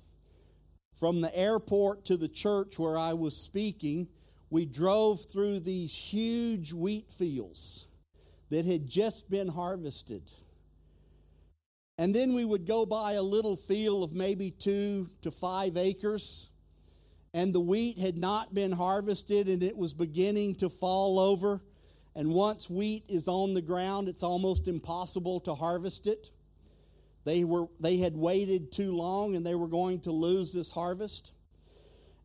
from 0.98 1.20
the 1.20 1.36
airport 1.36 2.04
to 2.06 2.16
the 2.16 2.28
church 2.28 2.78
where 2.78 2.96
I 2.96 3.14
was 3.14 3.36
speaking, 3.36 4.08
we 4.50 4.66
drove 4.66 5.20
through 5.30 5.60
these 5.60 5.94
huge 5.94 6.72
wheat 6.72 7.10
fields 7.10 7.86
that 8.50 8.66
had 8.66 8.88
just 8.88 9.30
been 9.30 9.48
harvested. 9.48 10.30
And 11.98 12.14
then 12.14 12.34
we 12.34 12.44
would 12.44 12.66
go 12.66 12.86
by 12.86 13.12
a 13.12 13.22
little 13.22 13.56
field 13.56 14.04
of 14.04 14.14
maybe 14.14 14.50
two 14.50 15.10
to 15.22 15.30
five 15.30 15.76
acres, 15.76 16.50
and 17.34 17.52
the 17.52 17.60
wheat 17.60 17.98
had 17.98 18.16
not 18.16 18.54
been 18.54 18.72
harvested 18.72 19.48
and 19.48 19.62
it 19.62 19.76
was 19.76 19.92
beginning 19.92 20.54
to 20.56 20.68
fall 20.68 21.18
over. 21.18 21.60
And 22.14 22.32
once 22.32 22.68
wheat 22.68 23.04
is 23.08 23.28
on 23.28 23.54
the 23.54 23.62
ground, 23.62 24.08
it's 24.08 24.22
almost 24.22 24.66
impossible 24.68 25.40
to 25.40 25.54
harvest 25.54 26.06
it. 26.06 26.30
They, 27.24 27.44
were, 27.44 27.66
they 27.78 27.98
had 27.98 28.16
waited 28.16 28.72
too 28.72 28.92
long 28.92 29.36
and 29.36 29.44
they 29.44 29.54
were 29.54 29.68
going 29.68 30.00
to 30.00 30.10
lose 30.10 30.52
this 30.52 30.70
harvest. 30.70 31.32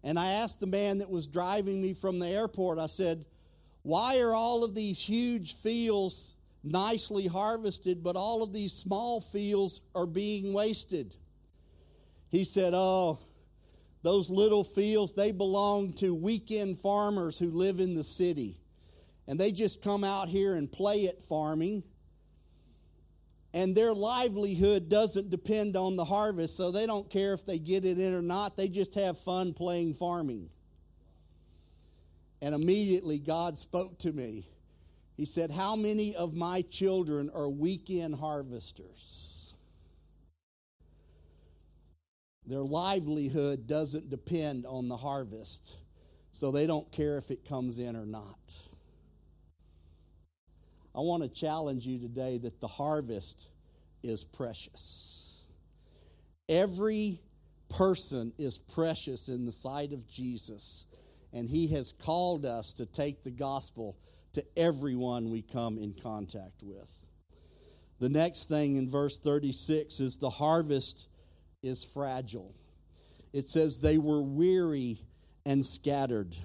And 0.04 0.18
I 0.18 0.28
asked 0.28 0.60
the 0.60 0.68
man 0.68 1.00
that 1.00 1.10
was 1.10 1.28
driving 1.28 1.82
me 1.82 1.94
from 1.94 2.20
the 2.20 2.28
airport, 2.28 2.80
I 2.80 2.88
said, 2.88 3.26
Why 3.82 4.20
are 4.20 4.34
all 4.34 4.64
of 4.64 4.74
these 4.74 5.00
huge 5.02 5.56
fields 5.56 6.36
nicely 6.64 7.28
harvested, 7.28 8.04
but 8.04 8.16
all 8.16 8.42
of 8.42 8.54
these 8.54 8.72
small 8.74 9.20
fields 9.20 9.82
are 9.94 10.06
being 10.06 10.54
wasted? 10.54 11.16
He 12.30 12.44
said, 12.44 12.74
Oh, 12.76 13.20
those 14.04 14.30
little 14.30 14.64
fields, 14.64 15.14
they 15.14 15.32
belong 15.32 15.94
to 15.94 16.14
weekend 16.14 16.78
farmers 16.78 17.40
who 17.40 17.50
live 17.50 17.80
in 17.80 17.96
the 17.96 18.04
city. 18.04 18.60
And 19.28 19.40
they 19.40 19.52
just 19.52 19.84
come 19.84 20.04
out 20.04 20.28
here 20.28 20.56
and 20.56 20.72
play 20.72 21.08
at 21.08 21.22
farming 21.22 21.84
and 23.56 23.74
their 23.74 23.94
livelihood 23.94 24.90
doesn't 24.90 25.30
depend 25.30 25.78
on 25.78 25.96
the 25.96 26.04
harvest, 26.04 26.58
so 26.58 26.72
they 26.72 26.86
don't 26.86 27.10
care 27.10 27.34
if 27.34 27.46
they 27.46 27.58
get 27.58 27.86
it 27.86 27.98
in 27.98 28.14
or 28.14 28.22
not. 28.22 28.58
They 28.58 28.68
just 28.68 28.96
have 28.96 29.18
fun 29.18 29.54
playing 29.54 29.94
farming. 29.94 30.50
And 32.42 32.54
immediately 32.54 33.18
God 33.18 33.58
spoke 33.58 33.98
to 34.00 34.12
me. 34.12 34.46
He 35.16 35.24
said, 35.24 35.52
How 35.52 35.78
many 35.78 36.14
of 36.18 36.36
my 36.36 36.64
children 36.64 37.32
are 37.34 37.48
weekend 37.48 38.16
harvesters? 38.16 39.56
Their 42.46 42.64
livelihood 42.64 43.68
doesn't 43.68 44.10
depend 44.10 44.66
on 44.66 44.90
the 44.90 44.98
harvest, 44.98 45.78
so 46.30 46.52
they 46.52 46.68
don't 46.68 46.92
care 46.92 47.18
if 47.18 47.32
it 47.32 47.46
comes 47.46 47.80
in 47.80 47.96
or 47.96 48.06
not. 48.06 48.65
I 50.96 51.02
want 51.02 51.24
to 51.24 51.30
challenge 51.30 51.86
you 51.86 52.00
today 52.00 52.38
that 52.38 52.62
the 52.62 52.68
harvest 52.68 53.50
is 54.02 54.24
precious. 54.24 55.44
Every 56.48 57.20
person 57.70 58.32
is 58.38 58.58
precious 58.58 59.28
in 59.28 59.46
the 59.46 59.52
sight 59.52 59.92
of 59.92 60.08
Jesus, 60.08 60.86
and 61.34 61.50
He 61.50 61.68
has 61.74 61.92
called 61.92 62.46
us 62.46 62.72
to 62.74 62.86
take 62.86 63.24
the 63.24 63.32
gospel 63.32 63.98
to 64.34 64.46
everyone 64.56 65.32
we 65.32 65.42
come 65.42 65.78
in 65.78 65.94
contact 66.02 66.64
with. 66.64 67.06
The 68.00 68.10
next 68.10 68.48
thing 68.48 68.78
in 68.78 68.90
verse 68.90 69.20
36 69.20 70.00
is 70.00 70.16
the 70.18 70.30
harvest 70.30 71.10
is 71.62 71.84
fragile. 71.84 72.56
It 73.34 73.50
says 73.50 73.82
they 73.82 73.98
were 73.98 74.22
weary 74.22 74.98
and 75.46 75.66
scattered. 75.66 76.36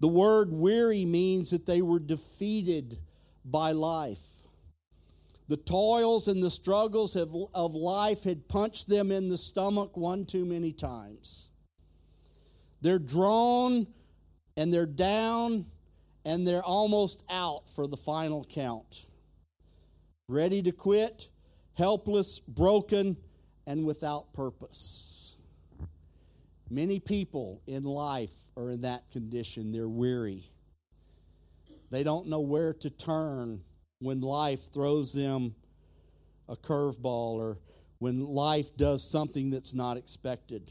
The 0.00 0.08
word 0.08 0.52
weary 0.52 1.06
means 1.06 1.50
that 1.50 1.64
they 1.64 1.80
were 1.80 2.00
defeated 2.00 2.98
by 3.44 3.72
life. 3.72 4.40
The 5.48 5.56
toils 5.56 6.28
and 6.28 6.42
the 6.42 6.50
struggles 6.50 7.16
of, 7.16 7.34
of 7.54 7.74
life 7.74 8.22
had 8.22 8.48
punched 8.48 8.88
them 8.88 9.10
in 9.10 9.28
the 9.28 9.36
stomach 9.36 9.96
one 9.96 10.24
too 10.24 10.44
many 10.44 10.72
times. 10.72 11.50
They're 12.82 13.00
drawn 13.00 13.86
and 14.56 14.72
they're 14.72 14.86
down 14.86 15.66
and 16.24 16.46
they're 16.46 16.62
almost 16.62 17.24
out 17.28 17.68
for 17.68 17.86
the 17.86 17.96
final 17.96 18.44
count. 18.44 19.06
Ready 20.28 20.62
to 20.62 20.72
quit, 20.72 21.28
helpless, 21.76 22.38
broken, 22.38 23.16
and 23.66 23.84
without 23.84 24.32
purpose. 24.32 25.36
Many 26.70 27.00
people 27.00 27.62
in 27.66 27.82
life 27.82 28.34
are 28.56 28.70
in 28.70 28.82
that 28.82 29.10
condition. 29.10 29.72
They're 29.72 29.88
weary. 29.88 30.44
They 31.90 32.04
don't 32.04 32.28
know 32.28 32.40
where 32.40 32.72
to 32.74 32.90
turn 32.90 33.62
when 33.98 34.20
life 34.20 34.72
throws 34.72 35.12
them 35.12 35.54
a 36.48 36.56
curveball 36.56 37.34
or 37.34 37.58
when 37.98 38.20
life 38.20 38.76
does 38.76 39.08
something 39.08 39.50
that's 39.50 39.74
not 39.74 39.96
expected. 39.96 40.70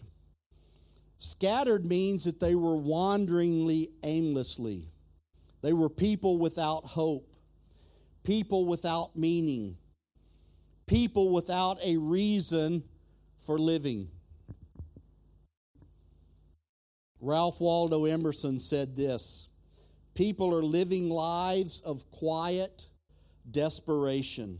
Scattered 1.17 1.85
means 1.85 2.23
that 2.23 2.39
they 2.39 2.55
were 2.55 2.77
wanderingly 2.77 3.89
aimlessly. 4.03 4.87
They 5.61 5.73
were 5.73 5.89
people 5.89 6.37
without 6.37 6.85
hope, 6.85 7.35
people 8.23 8.65
without 8.65 9.15
meaning, 9.15 9.77
people 10.87 11.31
without 11.31 11.77
a 11.85 11.97
reason 11.97 12.83
for 13.37 13.59
living. 13.59 14.09
Ralph 17.19 17.59
Waldo 17.59 18.05
Emerson 18.05 18.57
said 18.57 18.95
this 18.95 19.48
People 20.19 20.53
are 20.53 20.61
living 20.61 21.09
lives 21.09 21.79
of 21.79 22.11
quiet 22.11 22.89
desperation. 23.49 24.59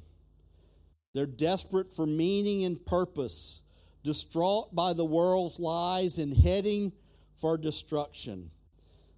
They're 1.13 1.26
desperate 1.26 1.91
for 1.91 2.06
meaning 2.06 2.63
and 2.63 2.86
purpose, 2.86 3.62
distraught 4.02 4.74
by 4.74 4.93
the 4.93 5.04
world's 5.04 5.60
lies 5.60 6.17
and 6.17 6.34
heading 6.34 6.93
for 7.36 7.58
destruction. 7.58 8.52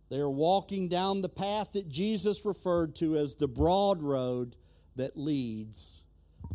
They 0.09 0.17
are 0.17 0.31
walking 0.31 0.87
down 0.87 1.21
the 1.21 1.29
path 1.29 1.73
that 1.73 1.87
Jesus 1.87 2.43
referred 2.43 2.95
to 2.95 3.17
as 3.17 3.35
the 3.35 3.47
broad 3.47 4.01
road 4.01 4.57
that 4.95 5.15
leads 5.15 6.05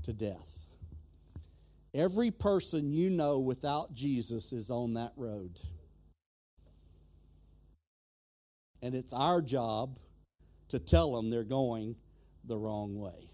to 0.03 0.13
death. 0.13 0.67
Every 1.95 2.33
person 2.33 2.93
you 2.93 3.09
know 3.09 3.39
without 3.39 3.95
Jesus 3.95 4.53
is 4.53 4.69
on 4.69 4.95
that 4.95 5.13
road. 5.15 5.61
And 8.87 8.95
it's 8.95 9.13
our 9.13 9.43
job 9.43 9.99
to 10.69 10.79
tell 10.79 11.17
them 11.17 11.29
they're 11.29 11.43
going 11.43 11.97
the 12.45 12.57
wrong 12.57 13.01
way. 13.01 13.31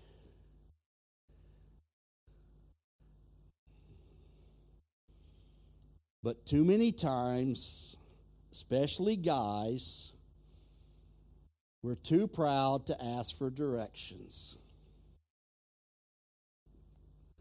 But 6.23 6.47
too 6.47 6.65
many 6.65 6.91
times, 6.91 7.99
especially 8.51 9.17
guys, 9.17 10.15
we're 11.83 11.97
too 11.97 12.29
proud 12.29 12.87
to 12.87 12.97
ask 13.05 13.37
for 13.37 13.51
directions. 13.51 14.57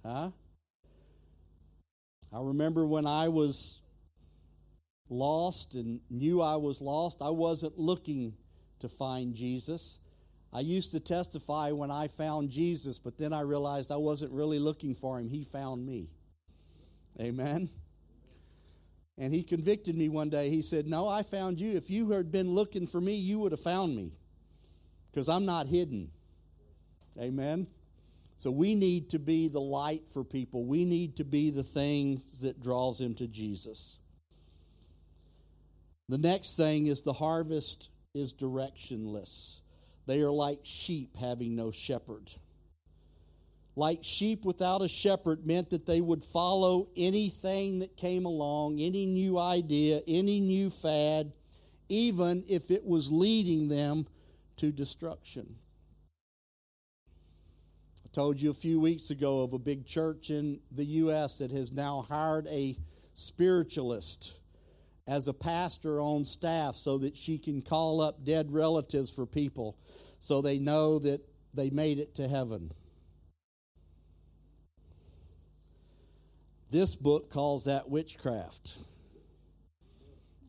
Huh? 0.05 0.31
I 2.33 2.41
remember 2.41 2.85
when 2.85 3.07
I 3.07 3.29
was 3.29 3.79
lost 5.11 5.75
and 5.75 5.99
knew 6.09 6.41
I 6.41 6.55
was 6.55 6.81
lost, 6.81 7.21
I 7.21 7.29
wasn't 7.29 7.77
looking 7.77 8.33
to 8.79 8.89
find 8.89 9.35
Jesus. 9.35 9.99
I 10.53 10.61
used 10.61 10.91
to 10.91 10.99
testify 10.99 11.71
when 11.71 11.91
I 11.91 12.07
found 12.07 12.49
Jesus, 12.49 12.97
but 12.97 13.17
then 13.17 13.31
I 13.31 13.41
realized 13.41 13.91
I 13.91 13.97
wasn't 13.97 14.31
really 14.33 14.59
looking 14.59 14.95
for 14.95 15.19
him. 15.19 15.29
He 15.29 15.43
found 15.43 15.85
me. 15.85 16.09
Amen. 17.19 17.69
And 19.17 19.33
he 19.33 19.43
convicted 19.43 19.95
me 19.95 20.09
one 20.09 20.29
day. 20.29 20.49
He 20.49 20.61
said, 20.61 20.87
No, 20.87 21.07
I 21.07 21.23
found 21.23 21.59
you. 21.59 21.71
If 21.71 21.89
you 21.89 22.09
had 22.11 22.31
been 22.31 22.49
looking 22.49 22.87
for 22.87 22.99
me, 22.99 23.15
you 23.15 23.39
would 23.39 23.51
have 23.51 23.61
found 23.61 23.95
me 23.95 24.13
because 25.11 25.29
I'm 25.29 25.45
not 25.45 25.67
hidden. 25.67 26.09
Amen. 27.19 27.67
So 28.37 28.49
we 28.49 28.73
need 28.73 29.09
to 29.09 29.19
be 29.19 29.47
the 29.49 29.61
light 29.61 30.07
for 30.07 30.23
people. 30.23 30.65
We 30.65 30.83
need 30.85 31.17
to 31.17 31.23
be 31.23 31.51
the 31.51 31.63
thing 31.63 32.23
that 32.41 32.59
draws 32.59 32.97
them 32.97 33.13
to 33.15 33.27
Jesus. 33.27 33.99
The 36.11 36.17
next 36.17 36.57
thing 36.57 36.87
is 36.87 37.03
the 37.03 37.13
harvest 37.13 37.89
is 38.13 38.33
directionless. 38.33 39.61
They 40.07 40.19
are 40.19 40.29
like 40.29 40.59
sheep 40.63 41.15
having 41.15 41.55
no 41.55 41.71
shepherd. 41.71 42.29
like 43.77 43.99
sheep 44.01 44.43
without 44.43 44.81
a 44.81 44.89
shepherd 44.89 45.47
meant 45.47 45.69
that 45.69 45.85
they 45.85 46.01
would 46.01 46.21
follow 46.21 46.89
anything 46.97 47.79
that 47.79 47.95
came 47.95 48.25
along, 48.25 48.81
any 48.81 49.05
new 49.05 49.39
idea, 49.39 50.01
any 50.05 50.41
new 50.41 50.69
fad, 50.69 51.31
even 51.87 52.43
if 52.49 52.69
it 52.71 52.85
was 52.85 53.09
leading 53.09 53.69
them 53.69 54.05
to 54.57 54.73
destruction. 54.73 55.55
I 58.03 58.09
told 58.11 58.41
you 58.41 58.49
a 58.49 58.53
few 58.53 58.81
weeks 58.81 59.11
ago 59.11 59.43
of 59.43 59.53
a 59.53 59.59
big 59.59 59.85
church 59.85 60.29
in 60.29 60.59
the 60.73 60.83
U.S. 60.83 61.37
that 61.37 61.51
has 61.51 61.71
now 61.71 62.05
hired 62.09 62.47
a 62.47 62.75
spiritualist 63.13 64.40
as 65.07 65.27
a 65.27 65.33
pastor 65.33 65.99
on 66.01 66.25
staff 66.25 66.75
so 66.75 66.97
that 66.99 67.17
she 67.17 67.37
can 67.37 67.61
call 67.61 68.01
up 68.01 68.23
dead 68.23 68.51
relatives 68.51 69.09
for 69.09 69.25
people 69.25 69.77
so 70.19 70.41
they 70.41 70.59
know 70.59 70.99
that 70.99 71.21
they 71.53 71.69
made 71.69 71.99
it 71.99 72.15
to 72.15 72.27
heaven. 72.27 72.71
This 76.69 76.95
book 76.95 77.29
calls 77.29 77.65
that 77.65 77.89
witchcraft. 77.89 78.77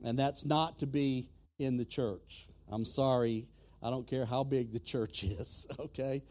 And 0.04 0.18
that's 0.18 0.44
not 0.44 0.78
to 0.80 0.86
be 0.86 1.28
in 1.58 1.76
the 1.76 1.84
church. 1.84 2.46
I'm 2.70 2.84
sorry. 2.84 3.48
I 3.82 3.90
don't 3.90 4.06
care 4.06 4.24
how 4.24 4.44
big 4.44 4.72
the 4.72 4.80
church 4.80 5.24
is, 5.24 5.66
okay? 5.78 6.22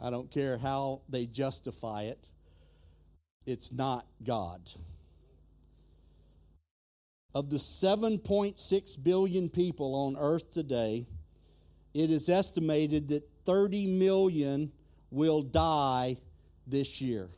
I 0.00 0.10
don't 0.10 0.30
care 0.30 0.56
how 0.56 1.02
they 1.08 1.26
justify 1.26 2.02
it. 2.02 2.28
It's 3.46 3.72
not 3.72 4.06
God. 4.22 4.70
Of 7.34 7.50
the 7.50 7.58
7.6 7.58 9.02
billion 9.04 9.48
people 9.48 9.94
on 9.94 10.16
earth 10.18 10.50
today, 10.50 11.06
it 11.94 12.10
is 12.10 12.28
estimated 12.28 13.08
that 13.08 13.28
30 13.44 13.86
million 13.98 14.72
will 15.10 15.42
die 15.42 16.16
this 16.66 17.00
year. 17.00 17.30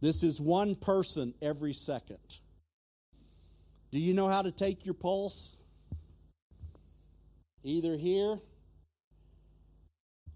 This 0.00 0.22
is 0.22 0.40
one 0.40 0.74
person 0.74 1.34
every 1.42 1.72
second. 1.72 2.40
Do 3.90 3.98
you 3.98 4.14
know 4.14 4.28
how 4.28 4.42
to 4.42 4.52
take 4.52 4.84
your 4.84 4.94
pulse? 4.94 5.56
Either 7.62 7.96
here 7.96 8.38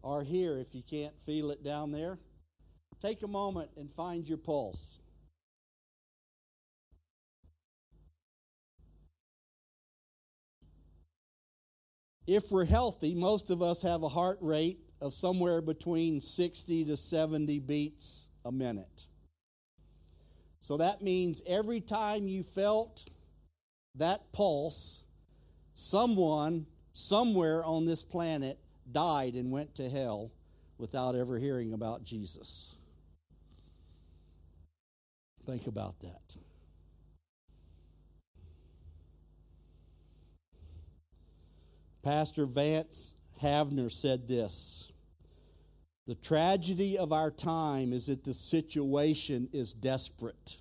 or 0.03 0.25
here 0.25 0.59
if 0.59 0.75
you 0.75 0.83
can't 0.83 1.19
feel 1.21 1.51
it 1.51 1.63
down 1.63 1.93
there. 1.93 2.19
Take 3.01 3.23
a 3.23 3.29
moment 3.29 3.71
and 3.77 3.91
find 3.91 4.29
your 4.29 4.39
pulse. 4.39 4.99
If 12.35 12.51
we're 12.51 12.65
healthy, 12.65 13.15
most 13.15 13.51
of 13.51 13.61
us 13.61 13.83
have 13.83 14.03
a 14.03 14.09
heart 14.09 14.39
rate 14.41 14.79
of 15.03 15.13
somewhere 15.13 15.61
between 15.61 16.19
60 16.19 16.87
to 16.87 16.97
70 16.97 17.59
beats 17.59 18.31
a 18.43 18.51
minute. 18.51 19.07
So 20.61 20.79
that 20.79 21.03
means 21.03 21.43
every 21.47 21.83
time 21.83 22.27
you 22.27 22.43
felt 22.43 23.05
that 23.97 24.33
pulse, 24.33 25.05
someone 25.75 26.65
somewhere 26.95 27.63
on 27.67 27.85
this 27.85 28.03
planet 28.03 28.59
died 28.91 29.35
and 29.35 29.51
went 29.51 29.75
to 29.75 29.91
hell 29.91 30.33
without 30.79 31.15
ever 31.15 31.39
hearing 31.39 31.75
about 31.75 32.03
Jesus. 32.03 32.77
Think 35.45 35.67
about 35.67 36.01
that. 36.01 36.37
Pastor 42.03 42.47
Vance 42.47 43.15
Havner 43.41 43.91
said 43.91 44.27
this 44.27 44.93
The 46.07 46.17
tragedy 46.17 46.99
of 46.99 47.13
our 47.13 47.31
time 47.31 47.93
is 47.93 48.07
that 48.07 48.25
the 48.25 48.35
situation 48.35 49.49
is 49.53 49.73
desperate, 49.73 50.59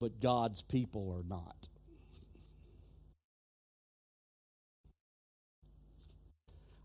but 0.00 0.20
God's 0.20 0.62
people 0.62 1.12
are 1.16 1.24
not. 1.28 1.68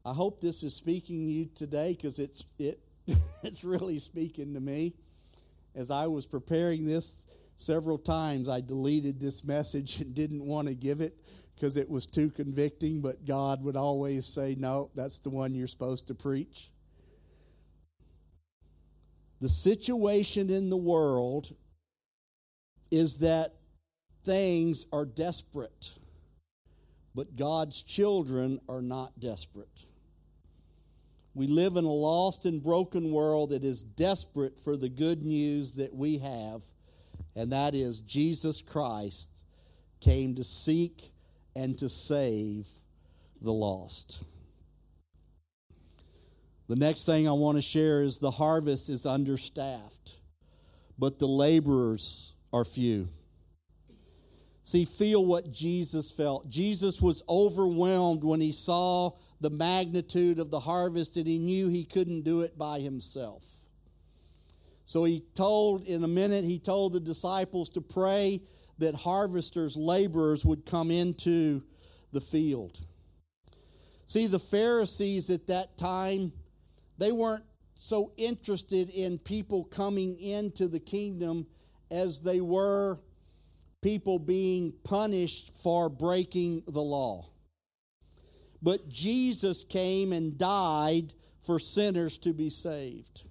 I 0.04 0.14
hope 0.14 0.42
this 0.42 0.64
is 0.64 0.76
speaking 0.76 1.28
to 1.28 1.32
you 1.32 1.46
today 1.54 1.94
because 1.94 2.20
it's 2.20 2.46
it 2.60 2.80
it's 3.44 3.64
really 3.64 3.98
speaking 4.00 4.54
to 4.54 4.60
me. 4.60 4.94
As 5.74 5.90
I 5.90 6.08
was 6.08 6.26
preparing 6.28 6.86
this 6.86 7.26
several 7.56 7.98
times, 7.98 8.50
I 8.50 8.62
deleted 8.62 9.20
this 9.20 9.44
message 9.44 10.02
and 10.02 10.14
didn't 10.14 10.46
want 10.46 10.68
to 10.68 10.76
give 10.76 11.02
it 11.02 11.16
because 11.62 11.78
it 11.78 11.91
was 11.91 12.08
too 12.08 12.32
convicting, 12.32 13.02
but 13.02 13.24
God 13.24 13.63
would 13.63 13.76
always 13.76 14.26
say, 14.26 14.56
No, 14.58 14.89
that's 14.95 15.19
the 15.19 15.30
one 15.30 15.54
you're 15.54 15.67
supposed 15.67 16.08
to 16.08 16.15
preach. 16.15 16.71
The 19.41 19.50
situation 19.50 20.50
in 20.50 20.71
the 20.71 20.78
world 20.78 21.56
is 22.89 23.19
that 23.19 23.54
things 24.24 24.88
are 24.91 25.06
desperate, 25.06 25.93
but 27.13 27.36
God's 27.36 27.84
children 27.84 28.60
are 28.67 28.82
not 28.82 29.19
desperate. 29.19 29.86
We 31.36 31.45
live 31.45 31.76
in 31.76 31.86
a 31.86 31.91
lost 31.91 32.47
and 32.47 32.62
broken 32.62 33.12
world 33.12 33.50
that 33.50 33.63
is 33.63 33.84
desperate 33.84 34.60
for 34.60 34.76
the 34.76 34.89
good 34.89 35.21
news 35.24 35.74
that 35.74 35.93
we 35.93 36.17
have, 36.17 36.63
and 37.36 37.52
that 37.52 37.76
is 37.76 38.00
Jesus 38.00 38.63
Christ 38.63 39.43
came 40.00 40.34
to 40.36 40.43
seek 40.43 41.12
and 41.56 41.78
to 41.80 41.90
save 41.90 42.68
the 43.42 43.54
lost. 43.54 44.24
The 46.68 46.76
next 46.76 47.06
thing 47.06 47.28
I 47.28 47.34
want 47.34 47.58
to 47.58 47.62
share 47.62 48.02
is 48.02 48.18
the 48.18 48.32
harvest 48.32 48.90
is 48.90 49.06
understaffed, 49.06 50.18
but 50.98 51.20
the 51.20 51.28
laborers 51.28 52.34
are 52.54 52.64
few. 52.64 53.10
See, 54.64 54.86
feel 54.86 55.26
what 55.26 55.52
Jesus 55.52 56.12
felt. 56.12 56.48
Jesus 56.50 57.02
was 57.02 57.24
overwhelmed 57.28 58.24
when 58.24 58.40
he 58.40 58.52
saw 58.52 59.12
the 59.42 59.50
magnitude 59.50 60.40
of 60.40 60.52
the 60.52 60.60
harvest 60.60 61.18
and 61.18 61.28
he 61.28 61.40
knew 61.40 61.68
he 61.68 61.84
couldn't 61.84 62.22
do 62.22 62.42
it 62.42 62.58
by 62.58 62.80
himself. 62.80 63.44
So 64.86 65.04
he 65.04 65.24
told, 65.34 65.84
in 65.84 66.04
a 66.04 66.08
minute, 66.08 66.44
he 66.44 66.60
told 66.60 66.94
the 66.94 67.00
disciples 67.00 67.70
to 67.70 67.82
pray 67.82 68.42
that 68.82 68.96
harvesters, 68.96 69.76
laborers 69.76 70.46
would 70.46 70.65
come 70.65 70.91
into 70.91 71.63
the 72.12 72.22
field. 72.22 72.80
See, 74.06 74.28
the 74.28 74.39
Pharisees 74.39 75.30
at 75.30 75.48
that 75.48 75.78
time, 75.78 76.34
they 76.98 77.12
weren't 77.12 77.46
so 77.76 78.12
interested 78.17 78.89
in 78.89 79.17
people 79.17 79.63
coming 79.63 80.20
into 80.20 80.67
the 80.67 80.80
kingdom 80.80 81.48
as 81.89 82.20
they 82.22 82.41
were 82.41 83.00
people 83.82 84.20
being 84.20 84.74
punished 84.84 85.56
for 85.56 85.89
breaking 85.89 86.63
the 86.67 86.82
law. 86.82 87.26
But 88.62 88.89
Jesus 88.89 89.63
came 89.63 90.13
and 90.13 90.38
died 90.38 91.13
for 91.41 91.58
sinners 91.58 92.17
to 92.20 92.34
be 92.34 92.50
saved. 92.50 93.24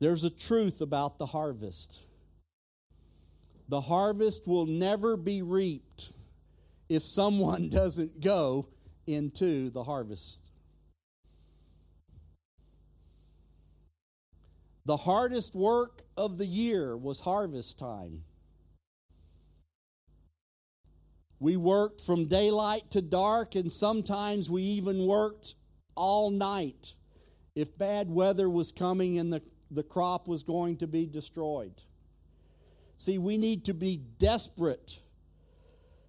There's 0.00 0.24
a 0.24 0.30
truth 0.30 0.80
about 0.80 1.18
the 1.18 1.26
harvest. 1.26 2.00
The 3.68 3.80
harvest 3.80 4.46
will 4.46 4.66
never 4.66 5.16
be 5.16 5.42
reaped 5.42 6.12
if 6.88 7.02
someone 7.02 7.68
doesn't 7.70 8.20
go 8.20 8.66
into 9.06 9.70
the 9.70 9.84
harvest. 9.84 10.50
The 14.86 14.98
hardest 14.98 15.54
work 15.54 16.02
of 16.16 16.36
the 16.36 16.46
year 16.46 16.96
was 16.96 17.20
harvest 17.20 17.78
time. 17.78 18.24
We 21.40 21.56
worked 21.56 22.02
from 22.02 22.26
daylight 22.26 22.90
to 22.90 23.02
dark, 23.02 23.54
and 23.54 23.72
sometimes 23.72 24.50
we 24.50 24.62
even 24.62 25.06
worked 25.06 25.54
all 25.94 26.30
night 26.30 26.94
if 27.54 27.76
bad 27.78 28.10
weather 28.10 28.50
was 28.50 28.72
coming 28.72 29.18
and 29.18 29.32
the 29.32 29.42
the 29.70 29.82
crop 29.82 30.28
was 30.28 30.42
going 30.42 30.76
to 30.78 30.86
be 30.86 31.06
destroyed. 31.06 31.82
See, 32.96 33.18
we 33.18 33.38
need 33.38 33.64
to 33.66 33.74
be 33.74 34.00
desperate 34.18 35.00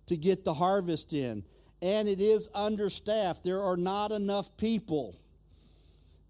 to 0.08 0.18
get 0.18 0.44
the 0.44 0.54
harvest 0.54 1.14
in, 1.14 1.44
and 1.82 2.08
it 2.08 2.20
is 2.20 2.50
understaffed. 2.54 3.44
There 3.44 3.62
are 3.62 3.78
not 3.78 4.12
enough 4.12 4.56
people. 4.58 5.16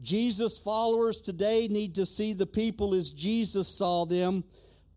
Jesus 0.01 0.57
followers 0.57 1.21
today 1.21 1.67
need 1.69 1.95
to 1.95 2.05
see 2.05 2.33
the 2.33 2.45
people 2.45 2.93
as 2.93 3.09
Jesus 3.09 3.67
saw 3.67 4.05
them 4.05 4.43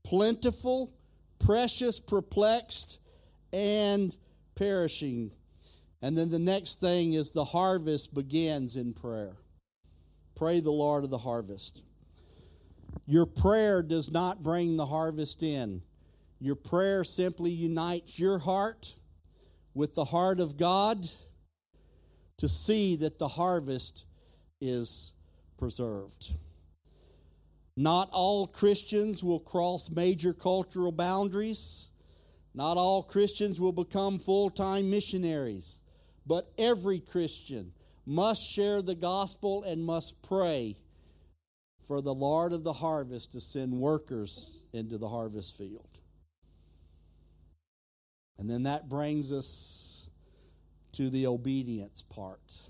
plentiful, 0.05 0.93
precious, 1.39 2.01
perplexed, 2.01 3.01
and 3.53 4.17
perishing. 4.55 5.31
And 6.03 6.17
then 6.17 6.31
the 6.31 6.39
next 6.39 6.81
thing 6.81 7.13
is 7.13 7.33
the 7.33 7.45
harvest 7.45 8.15
begins 8.15 8.77
in 8.77 8.93
prayer. 8.93 9.37
Pray 10.35 10.61
the 10.61 10.71
Lord 10.71 11.05
of 11.05 11.11
the 11.11 11.19
harvest. 11.19 11.83
Your 13.11 13.25
prayer 13.25 13.83
does 13.83 14.11
not 14.13 14.43
bring 14.43 14.77
the 14.77 14.85
harvest 14.85 15.43
in. 15.43 15.81
Your 16.41 16.55
prayer 16.55 17.05
simply 17.05 17.51
unites 17.51 18.19
your 18.19 18.39
heart 18.39 18.95
with 19.73 19.95
the 19.95 20.05
heart 20.05 20.41
of 20.41 20.59
God, 20.59 20.99
to 22.37 22.49
see 22.49 22.97
that 22.97 23.19
the 23.19 23.29
harvest 23.29 24.05
is 24.61 25.15
preserved. 25.57 26.33
Not 27.79 28.11
all 28.13 28.47
Christians 28.47 29.25
will 29.25 29.41
cross 29.41 29.89
major 29.91 30.35
cultural 30.35 30.93
boundaries. 30.93 31.91
Not 32.55 32.77
all 32.77 33.03
Christians 33.03 33.59
will 33.59 33.73
become 33.73 34.19
full 34.19 34.51
time 34.51 34.91
missionaries. 34.91 35.81
But 36.27 36.53
every 36.59 37.01
Christian 37.01 37.73
must 38.05 38.43
share 38.53 38.83
the 38.83 38.95
gospel 38.95 39.63
and 39.63 39.83
must 39.83 40.23
pray 40.23 40.77
for 41.89 42.03
the 42.03 42.15
Lord 42.15 42.53
of 42.53 42.65
the 42.65 42.75
harvest 42.75 43.33
to 43.33 43.41
send 43.41 43.73
workers 43.73 44.61
into 44.75 44.99
the 44.99 45.09
harvest 45.09 45.57
field. 45.57 45.89
And 48.39 48.49
then 48.49 48.65
that 48.65 48.91
brings 48.91 49.33
us 49.33 50.11
to 50.93 51.09
the 51.09 51.27
obedience 51.27 52.03
part. 52.03 52.61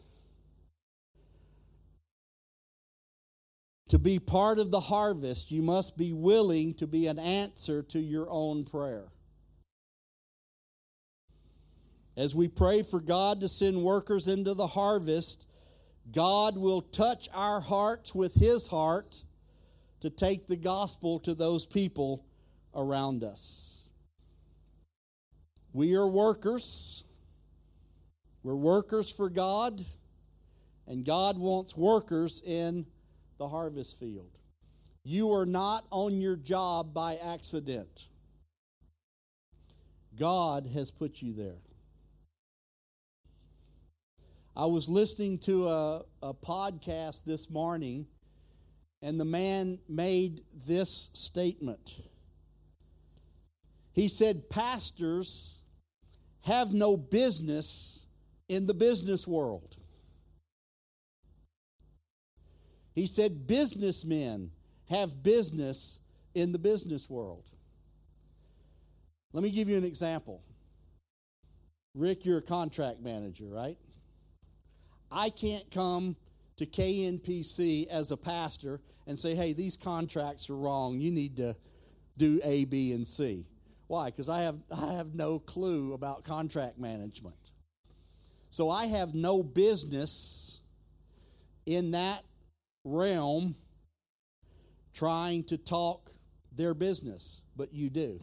To 3.89 3.99
be 3.99 4.21
part 4.21 4.61
of 4.61 4.71
the 4.71 4.81
harvest, 4.81 5.51
you 5.51 5.63
must 5.63 5.99
be 5.99 6.13
willing 6.13 6.75
to 6.75 6.87
be 6.87 7.09
an 7.09 7.19
answer 7.19 7.83
to 7.83 7.99
your 7.99 8.29
own 8.31 8.65
prayer. 8.65 9.09
As 12.17 12.37
we 12.37 12.47
pray 12.47 12.83
for 12.83 13.01
God 13.01 13.41
to 13.41 13.49
send 13.49 13.83
workers 13.83 14.29
into 14.29 14.55
the 14.55 14.67
harvest, 14.69 15.48
God 16.13 16.57
will 16.57 16.81
touch 16.81 17.29
our 17.35 17.61
hearts 17.61 18.15
with 18.15 18.35
His 18.35 18.69
heart 18.69 19.23
to 20.01 20.11
take 20.11 20.47
the 20.47 20.57
gospel 20.57 21.19
to 21.21 21.35
those 21.35 21.67
people 21.67 22.25
around 22.75 23.25
us. 23.25 23.89
We 25.73 25.95
are 25.95 26.09
workers. 26.09 27.05
We're 28.43 28.55
workers 28.55 29.13
for 29.13 29.29
God, 29.29 29.83
and 30.87 31.05
God 31.05 31.37
wants 31.37 31.77
workers 31.77 32.43
in 32.47 32.87
the 33.39 33.49
harvest 33.49 33.99
field. 33.99 34.31
You 35.05 35.33
are 35.33 35.47
not 35.47 35.85
on 35.91 36.21
your 36.21 36.37
job 36.37 36.95
by 36.95 37.17
accident. 37.17 38.09
God 40.19 40.67
has 40.73 40.91
put 40.91 41.21
you 41.21 41.33
there. 41.33 41.61
I 44.59 44.67
was 44.67 44.89
listening 44.89 45.39
to 45.43 45.69
a, 45.69 46.05
a 46.21 46.35
podcast 46.35 47.23
this 47.25 47.49
morning, 47.49 48.09
and 49.01 49.21
the 49.21 49.25
man 49.25 49.79
made 49.89 50.41
this 50.67 51.11
statement. 51.13 51.95
He 53.93 54.09
said, 54.09 54.51
Pastors 54.51 55.63
have 56.45 56.73
no 56.73 56.97
business 56.97 58.07
in 58.49 58.67
the 58.67 58.75
business 58.75 59.29
world. 59.29 59.77
He 62.97 63.07
said, 63.07 63.47
businessmen 63.47 64.51
have 64.91 65.23
business 65.23 66.01
in 66.35 66.51
the 66.51 66.59
business 66.59 67.09
world. 67.09 67.49
Let 69.33 69.45
me 69.45 69.53
give 69.53 69.69
you 69.69 69.77
an 69.77 69.85
example. 69.85 70.43
Rick, 71.95 72.25
you're 72.25 72.39
a 72.39 72.43
contract 72.43 73.01
manager, 73.01 73.45
right? 73.45 73.77
I 75.11 75.31
can't 75.31 75.71
come 75.71 76.17
to 76.57 76.67
KNPC 76.67 77.87
as 77.89 78.11
a 78.11 78.17
pastor 78.17 78.81
and 79.07 79.19
say, 79.19 79.35
hey, 79.35 79.53
these 79.53 79.77
contracts 79.77 80.51
are 80.51 80.57
wrong. 80.57 81.01
You 81.01 81.11
need 81.11 81.37
to 81.39 81.57
do 82.17 82.41
A, 82.45 82.65
B, 82.65 82.93
and 82.93 83.07
C. 83.07 83.47
Why? 83.87 84.07
Because 84.07 84.29
I 84.29 84.43
have, 84.43 84.59
I 84.71 84.93
have 84.93 85.15
no 85.15 85.39
clue 85.39 85.95
about 85.95 86.25
contract 86.25 86.79
management. 86.79 87.37
So 88.51 88.71
I 88.71 88.87
have 88.87 89.15
no 89.15 89.43
business 89.43 90.61
in 91.65 91.93
that 91.93 92.23
realm 92.85 93.55
trying 94.95 95.45
to 95.45 95.57
talk 95.57 96.11
their 96.55 96.75
business, 96.75 97.43
but 97.57 97.73
you 97.73 97.89
do. 97.89 98.21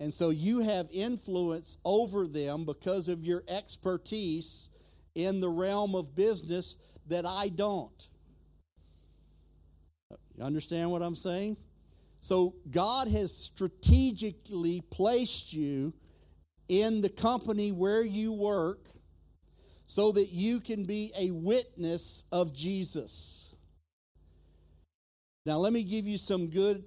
And 0.00 0.12
so 0.12 0.30
you 0.30 0.60
have 0.60 0.88
influence 0.92 1.76
over 1.84 2.26
them 2.26 2.64
because 2.64 3.08
of 3.08 3.24
your 3.24 3.44
expertise 3.46 4.70
in 5.14 5.40
the 5.40 5.48
realm 5.48 5.94
of 5.94 6.14
business 6.14 6.78
that 7.08 7.24
I 7.26 7.48
don't. 7.48 8.08
You 10.36 10.44
understand 10.44 10.90
what 10.90 11.02
I'm 11.02 11.14
saying? 11.14 11.56
So 12.20 12.54
God 12.70 13.08
has 13.08 13.36
strategically 13.36 14.82
placed 14.90 15.52
you 15.52 15.92
in 16.68 17.02
the 17.02 17.08
company 17.08 17.70
where 17.70 18.04
you 18.04 18.32
work 18.32 18.88
so 19.84 20.12
that 20.12 20.30
you 20.30 20.60
can 20.60 20.84
be 20.84 21.12
a 21.18 21.30
witness 21.30 22.24
of 22.32 22.54
Jesus. 22.54 23.54
Now, 25.46 25.58
let 25.58 25.72
me 25.72 25.82
give 25.82 26.06
you 26.06 26.16
some 26.16 26.48
good 26.48 26.82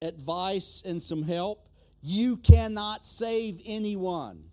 advice 0.00 0.82
and 0.86 1.02
some 1.02 1.22
help. 1.22 1.68
You 2.00 2.38
cannot 2.38 3.04
save 3.04 3.60
anyone. 3.66 4.47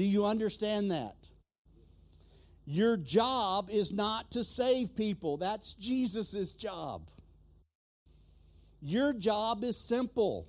Do 0.00 0.06
you 0.06 0.24
understand 0.24 0.92
that? 0.92 1.28
Your 2.64 2.96
job 2.96 3.68
is 3.70 3.92
not 3.92 4.30
to 4.30 4.42
save 4.42 4.96
people, 4.96 5.36
that's 5.36 5.74
Jesus' 5.74 6.54
job. 6.54 7.02
Your 8.80 9.12
job 9.12 9.62
is 9.62 9.76
simple 9.76 10.48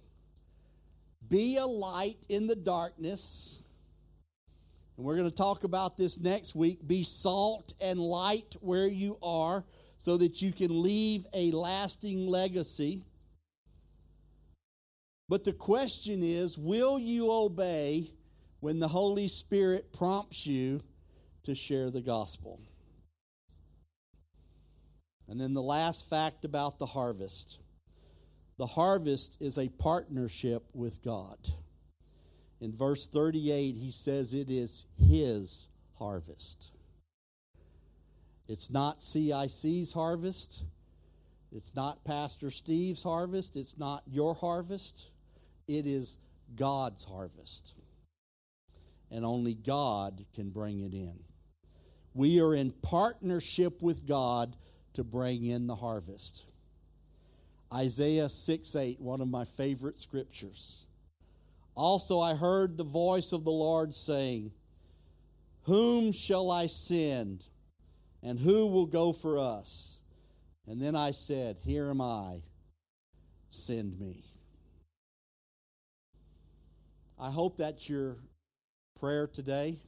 be 1.27 1.57
a 1.57 1.65
light 1.65 2.25
in 2.29 2.47
the 2.47 2.55
darkness. 2.55 3.61
And 4.95 5.05
we're 5.05 5.17
going 5.17 5.29
to 5.29 5.35
talk 5.35 5.65
about 5.65 5.97
this 5.97 6.17
next 6.21 6.55
week. 6.55 6.87
Be 6.87 7.03
salt 7.03 7.73
and 7.81 7.99
light 7.99 8.55
where 8.61 8.87
you 8.87 9.17
are 9.21 9.65
so 9.97 10.15
that 10.15 10.41
you 10.41 10.53
can 10.53 10.81
leave 10.81 11.25
a 11.33 11.51
lasting 11.51 12.25
legacy. 12.25 13.03
But 15.27 15.43
the 15.43 15.51
question 15.51 16.23
is 16.23 16.57
will 16.57 16.97
you 16.97 17.29
obey 17.29 18.13
when 18.61 18.79
the 18.79 18.87
Holy 18.87 19.27
Spirit 19.27 19.91
prompts 19.91 20.47
you 20.47 20.81
to 21.43 21.53
share 21.53 21.91
the 21.91 22.01
gospel? 22.01 22.61
And 25.27 25.39
then 25.39 25.53
the 25.53 25.61
last 25.61 26.09
fact 26.09 26.45
about 26.45 26.79
the 26.79 26.85
harvest 26.85 27.59
the 28.61 28.67
harvest 28.67 29.41
is 29.41 29.57
a 29.57 29.69
partnership 29.69 30.63
with 30.75 31.03
God. 31.03 31.39
In 32.59 32.71
verse 32.71 33.07
38, 33.07 33.75
he 33.75 33.89
says 33.89 34.35
it 34.35 34.51
is 34.51 34.85
his 34.99 35.67
harvest. 35.97 36.71
It's 38.47 38.69
not 38.69 39.01
CIC's 39.01 39.93
harvest. 39.93 40.63
It's 41.51 41.75
not 41.75 42.05
Pastor 42.05 42.51
Steve's 42.51 43.01
harvest. 43.01 43.55
It's 43.55 43.79
not 43.79 44.03
your 44.05 44.35
harvest. 44.35 45.09
It 45.67 45.87
is 45.87 46.19
God's 46.55 47.03
harvest. 47.03 47.73
And 49.11 49.25
only 49.25 49.53
God 49.53 50.25
can 50.33 50.49
bring 50.49 50.79
it 50.79 50.93
in. 50.93 51.19
We 52.13 52.39
are 52.41 52.55
in 52.55 52.71
partnership 52.71 53.81
with 53.81 54.07
God 54.07 54.55
to 54.93 55.03
bring 55.03 55.45
in 55.45 55.67
the 55.67 55.75
harvest. 55.75 56.45
Isaiah 57.73 58.29
6 58.29 58.75
8, 58.75 58.99
one 58.99 59.21
of 59.21 59.27
my 59.27 59.45
favorite 59.45 59.97
scriptures. 59.97 60.85
Also, 61.75 62.19
I 62.19 62.35
heard 62.35 62.77
the 62.77 62.83
voice 62.83 63.31
of 63.31 63.45
the 63.45 63.51
Lord 63.51 63.95
saying, 63.95 64.51
Whom 65.63 66.11
shall 66.11 66.51
I 66.51 66.65
send, 66.65 67.45
and 68.21 68.39
who 68.39 68.67
will 68.67 68.85
go 68.85 69.13
for 69.13 69.39
us? 69.39 70.01
And 70.67 70.81
then 70.81 70.95
I 70.95 71.11
said, 71.11 71.57
Here 71.63 71.89
am 71.89 72.01
I, 72.01 72.43
send 73.49 73.97
me. 73.99 74.23
I 77.17 77.29
hope 77.29 77.57
that's 77.57 77.89
your 77.89 78.17
prayer 79.01 79.25
today. 79.25 79.81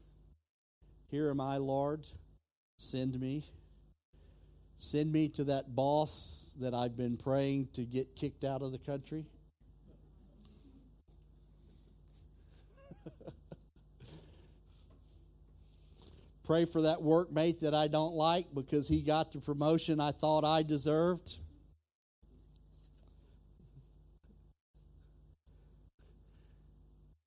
Here 1.11 1.29
am 1.29 1.39
I, 1.39 1.57
Lord, 1.57 2.07
send 2.77 3.19
me. 3.19 3.43
Send 4.75 5.11
me 5.11 5.29
to 5.29 5.43
that 5.43 5.75
boss 5.75 6.57
that 6.59 6.73
I've 6.73 6.97
been 6.97 7.17
praying 7.17 7.67
to 7.73 7.83
get 7.83 8.15
kicked 8.15 8.43
out 8.43 8.63
of 8.63 8.71
the 8.71 8.79
country. 8.79 9.27
Pray 16.43 16.65
for 16.65 16.81
that 16.81 16.97
workmate 16.97 17.59
that 17.59 17.75
I 17.75 17.85
don't 17.85 18.15
like 18.15 18.47
because 18.55 18.87
he 18.87 19.03
got 19.03 19.31
the 19.31 19.41
promotion 19.41 19.99
I 19.99 20.09
thought 20.09 20.43
I 20.43 20.63
deserved. 20.63 21.37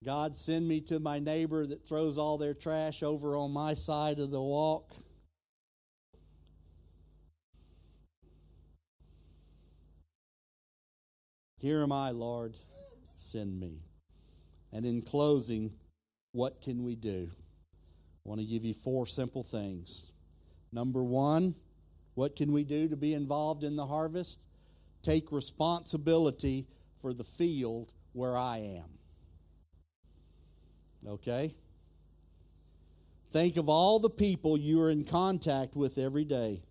God, 0.07 0.37
send 0.37 0.69
me 0.69 0.81
to 0.83 1.01
my 1.01 1.19
neighbor 1.19 1.67
that 1.67 1.85
throws 1.85 2.17
all 2.17 2.39
their 2.39 2.55
trash 2.55 3.03
over 3.03 3.37
on 3.37 3.51
my 3.51 3.75
side 3.75 4.21
of 4.21 4.31
the 4.31 4.41
walk. 4.41 4.95
Here 11.59 11.83
am 11.83 11.91
I, 11.91 12.11
Lord, 12.11 12.57
send 13.17 13.59
me. 13.59 13.81
And 14.73 14.87
in 14.87 15.03
closing, 15.03 15.75
what 16.31 16.63
can 16.63 16.85
we 16.85 16.95
do? 16.95 17.29
I 17.33 18.29
want 18.29 18.41
to 18.41 18.47
give 18.47 18.65
you 18.65 18.75
four 18.75 19.07
simple 19.07 19.43
things. 19.43 20.13
Number 20.71 21.03
one, 21.03 21.57
what 22.15 22.37
can 22.37 22.53
we 22.53 22.63
do 22.63 22.89
to 22.91 22.97
be 22.97 23.13
involved 23.13 23.65
in 23.65 23.75
the 23.75 23.87
harvest? 23.87 24.45
Take 25.03 25.33
responsibility 25.33 26.69
for 26.97 27.13
the 27.13 27.25
field 27.25 27.93
where 28.13 28.39
I 28.39 28.59
am. 28.59 28.96
Okay? 31.07 31.55
Think 33.31 33.57
of 33.57 33.69
all 33.69 33.99
the 33.99 34.11
people 34.11 34.57
you 34.57 34.81
are 34.83 34.91
in 34.91 35.05
contact 35.05 35.77
with 35.77 35.99
every 35.99 36.25
day. 36.25 36.63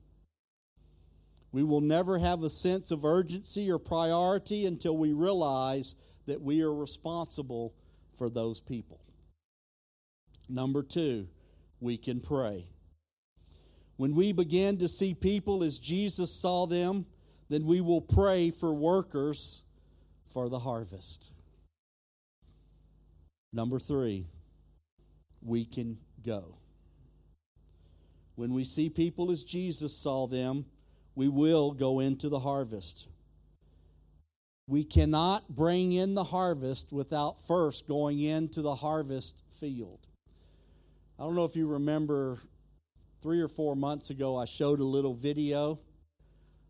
We 1.52 1.64
will 1.64 1.82
never 1.82 2.18
have 2.18 2.44
a 2.44 2.50
sense 2.50 2.92
of 2.92 3.06
urgency 3.06 3.72
or 3.72 3.80
priority 3.80 4.66
until 4.66 4.98
we 4.98 5.14
realize 5.14 5.96
that 6.26 6.42
we 6.42 6.62
are 6.62 6.74
responsible 6.74 7.74
for 8.18 8.30
those 8.30 8.60
people. 8.60 9.00
Number 10.50 10.84
two, 10.84 11.28
we 11.80 11.98
can 11.98 12.20
pray. 12.20 12.68
When 13.98 14.16
we 14.16 14.34
begin 14.34 14.78
to 14.80 14.88
see 14.88 15.14
people 15.14 15.64
as 15.64 15.80
Jesus 15.80 16.34
saw 16.34 16.66
them, 16.66 17.06
then 17.50 17.66
we 17.66 17.80
will 17.80 18.02
pray 18.02 18.50
for 18.50 18.74
workers 18.74 19.64
for 20.30 20.50
the 20.50 20.60
harvest. 20.60 21.32
Number 23.56 23.80
three, 23.80 24.26
we 25.42 25.64
can 25.64 25.98
go. 26.26 26.58
When 28.36 28.54
we 28.54 28.66
see 28.66 28.90
people 28.90 29.32
as 29.32 29.44
Jesus 29.44 29.98
saw 29.98 30.28
them, 30.28 30.66
we 31.16 31.30
will 31.30 31.72
go 31.72 32.02
into 32.02 32.28
the 32.28 32.40
harvest. 32.40 33.08
We 34.68 34.84
cannot 34.84 35.48
bring 35.48 35.94
in 35.94 36.16
the 36.16 36.26
harvest 36.26 36.92
without 36.92 37.42
first 37.48 37.88
going 37.88 38.20
into 38.20 38.62
the 38.62 38.76
harvest 38.76 39.42
field. 39.48 40.06
I 41.18 41.24
don't 41.24 41.36
know 41.36 41.46
if 41.46 41.56
you 41.56 41.66
remember 41.66 42.38
three 43.22 43.40
or 43.40 43.48
four 43.48 43.78
months 43.78 44.10
ago, 44.10 44.36
I 44.36 44.44
showed 44.44 44.82
a 44.82 44.84
little 44.84 45.14
video 45.14 45.80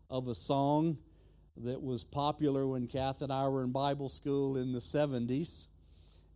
of 0.08 0.28
a 0.28 0.36
song 0.36 0.98
that 1.56 1.82
was 1.82 2.04
popular 2.04 2.64
when 2.64 2.86
Kath 2.86 3.22
and 3.22 3.32
I 3.32 3.48
were 3.48 3.64
in 3.64 3.72
Bible 3.72 4.08
school 4.08 4.56
in 4.56 4.70
the 4.70 4.78
70s. 4.78 5.66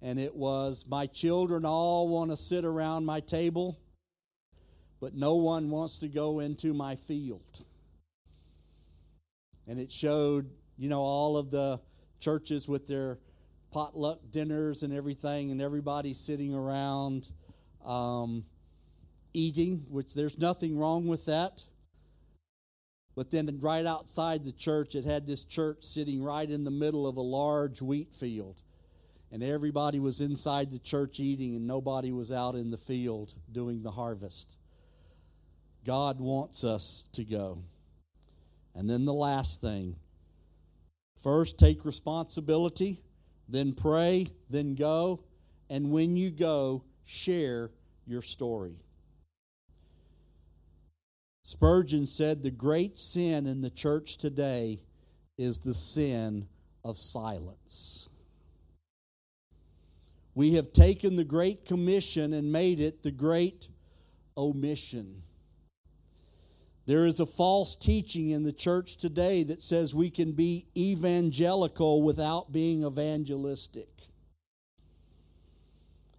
And 0.02 0.18
it 0.18 0.34
was, 0.34 0.86
My 0.88 1.06
children 1.06 1.64
all 1.64 2.08
want 2.08 2.30
to 2.30 2.36
sit 2.36 2.64
around 2.64 3.04
my 3.04 3.20
table, 3.20 3.78
but 5.00 5.14
no 5.14 5.34
one 5.36 5.70
wants 5.70 5.98
to 5.98 6.08
go 6.08 6.40
into 6.40 6.72
my 6.72 6.94
field. 6.94 7.64
And 9.66 9.78
it 9.78 9.92
showed 9.92 10.50
you 10.80 10.88
know, 10.88 11.02
all 11.02 11.36
of 11.36 11.50
the 11.50 11.78
churches 12.20 12.66
with 12.66 12.86
their 12.86 13.18
potluck 13.70 14.18
dinners 14.30 14.82
and 14.82 14.94
everything, 14.94 15.50
and 15.50 15.60
everybody 15.60 16.14
sitting 16.14 16.54
around 16.54 17.28
um, 17.84 18.44
eating, 19.34 19.84
which 19.90 20.14
there's 20.14 20.38
nothing 20.38 20.78
wrong 20.78 21.06
with 21.06 21.26
that. 21.26 21.66
But 23.14 23.30
then, 23.30 23.58
right 23.60 23.84
outside 23.84 24.42
the 24.42 24.52
church, 24.52 24.94
it 24.94 25.04
had 25.04 25.26
this 25.26 25.44
church 25.44 25.82
sitting 25.82 26.22
right 26.22 26.48
in 26.48 26.64
the 26.64 26.70
middle 26.70 27.06
of 27.06 27.18
a 27.18 27.22
large 27.22 27.82
wheat 27.82 28.14
field. 28.14 28.62
And 29.32 29.42
everybody 29.42 30.00
was 30.00 30.20
inside 30.20 30.70
the 30.70 30.78
church 30.78 31.20
eating, 31.20 31.54
and 31.54 31.66
nobody 31.66 32.12
was 32.12 32.32
out 32.32 32.54
in 32.54 32.70
the 32.70 32.76
field 32.76 33.32
doing 33.52 33.82
the 33.82 33.92
harvest. 33.92 34.56
God 35.84 36.20
wants 36.20 36.64
us 36.64 37.08
to 37.12 37.24
go. 37.24 37.58
And 38.74 38.88
then 38.90 39.04
the 39.04 39.14
last 39.14 39.60
thing 39.60 39.96
First, 41.22 41.58
take 41.58 41.84
responsibility, 41.84 43.02
then 43.46 43.74
pray, 43.74 44.26
then 44.48 44.74
go, 44.74 45.22
and 45.68 45.90
when 45.90 46.16
you 46.16 46.30
go, 46.30 46.84
share 47.04 47.70
your 48.06 48.22
story. 48.22 48.78
Spurgeon 51.42 52.06
said 52.06 52.42
the 52.42 52.50
great 52.50 52.98
sin 52.98 53.46
in 53.46 53.60
the 53.60 53.70
church 53.70 54.16
today 54.16 54.80
is 55.36 55.58
the 55.58 55.74
sin 55.74 56.48
of 56.84 56.96
silence. 56.96 58.08
We 60.34 60.54
have 60.54 60.72
taken 60.72 61.16
the 61.16 61.24
Great 61.24 61.64
Commission 61.64 62.32
and 62.32 62.52
made 62.52 62.80
it 62.80 63.02
the 63.02 63.10
Great 63.10 63.68
Omission. 64.36 65.22
There 66.86 67.04
is 67.04 67.20
a 67.20 67.26
false 67.26 67.76
teaching 67.76 68.30
in 68.30 68.42
the 68.42 68.52
church 68.52 68.96
today 68.96 69.42
that 69.44 69.62
says 69.62 69.94
we 69.94 70.10
can 70.10 70.32
be 70.32 70.66
evangelical 70.76 72.02
without 72.02 72.52
being 72.52 72.84
evangelistic. 72.84 73.88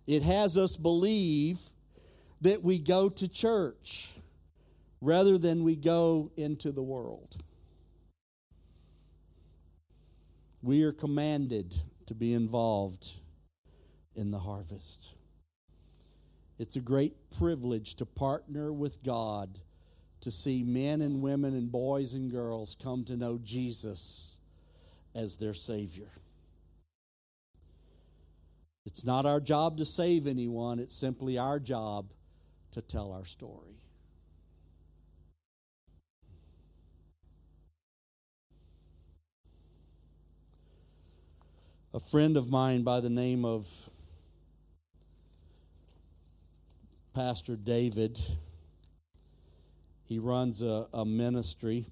It 0.07 0.23
has 0.23 0.57
us 0.57 0.77
believe 0.77 1.59
that 2.41 2.63
we 2.63 2.79
go 2.79 3.09
to 3.09 3.27
church 3.27 4.13
rather 4.99 5.37
than 5.37 5.63
we 5.63 5.75
go 5.75 6.31
into 6.37 6.71
the 6.71 6.83
world. 6.83 7.37
We 10.61 10.83
are 10.83 10.91
commanded 10.91 11.75
to 12.05 12.13
be 12.13 12.33
involved 12.33 13.20
in 14.15 14.31
the 14.31 14.39
harvest. 14.39 15.13
It's 16.59 16.75
a 16.75 16.81
great 16.81 17.13
privilege 17.37 17.95
to 17.95 18.05
partner 18.05 18.71
with 18.71 19.03
God 19.03 19.59
to 20.21 20.29
see 20.29 20.63
men 20.63 21.01
and 21.01 21.21
women 21.21 21.55
and 21.55 21.71
boys 21.71 22.13
and 22.13 22.31
girls 22.31 22.75
come 22.75 23.03
to 23.05 23.17
know 23.17 23.39
Jesus 23.43 24.39
as 25.15 25.37
their 25.37 25.53
Savior. 25.53 26.09
It's 28.85 29.05
not 29.05 29.25
our 29.25 29.39
job 29.39 29.77
to 29.77 29.85
save 29.85 30.27
anyone, 30.27 30.79
it's 30.79 30.95
simply 30.95 31.37
our 31.37 31.59
job 31.59 32.13
to 32.71 32.81
tell 32.81 33.11
our 33.11 33.25
story. 33.25 33.77
A 41.93 41.99
friend 41.99 42.37
of 42.37 42.49
mine 42.49 42.83
by 42.83 43.01
the 43.01 43.09
name 43.09 43.43
of 43.43 43.89
Pastor 47.13 47.55
David 47.55 48.19
he 50.11 50.19
runs 50.19 50.61
a, 50.61 50.87
a 50.91 51.05
ministry. 51.05 51.85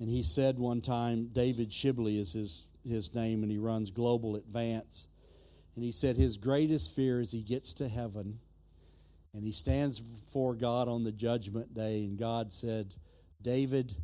And 0.00 0.08
he 0.08 0.22
said 0.22 0.58
one 0.58 0.80
time, 0.80 1.28
David 1.30 1.68
Shibley 1.68 2.18
is 2.18 2.32
his, 2.32 2.68
his 2.88 3.14
name, 3.14 3.42
and 3.42 3.52
he 3.52 3.58
runs 3.58 3.90
Global 3.90 4.36
Advance. 4.36 5.08
And 5.74 5.84
he 5.84 5.92
said 5.92 6.16
his 6.16 6.38
greatest 6.38 6.96
fear 6.96 7.20
is 7.20 7.32
he 7.32 7.42
gets 7.42 7.74
to 7.74 7.86
heaven 7.86 8.38
and 9.34 9.44
he 9.44 9.52
stands 9.52 10.00
before 10.00 10.54
God 10.54 10.88
on 10.88 11.04
the 11.04 11.12
judgment 11.12 11.74
day, 11.74 12.04
and 12.04 12.18
God 12.18 12.50
said, 12.50 12.94
David, 13.42 13.94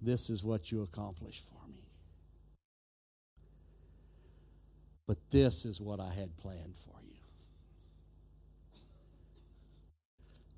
this 0.00 0.30
is 0.30 0.42
what 0.42 0.72
you 0.72 0.82
accomplished 0.82 1.46
for 1.50 1.68
me. 1.68 1.84
But 5.06 5.18
this 5.30 5.66
is 5.66 5.82
what 5.82 6.00
I 6.00 6.14
had 6.14 6.34
planned 6.38 6.76
for 6.76 6.94
you. 7.02 7.03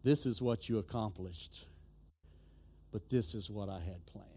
This 0.07 0.25
is 0.25 0.41
what 0.41 0.69
you 0.69 0.79
accomplished, 0.79 1.67
but 2.93 3.11
this 3.11 3.35
is 3.35 3.51
what 3.51 3.69
I 3.69 3.81
had 3.81 4.07
planned. 4.07 4.31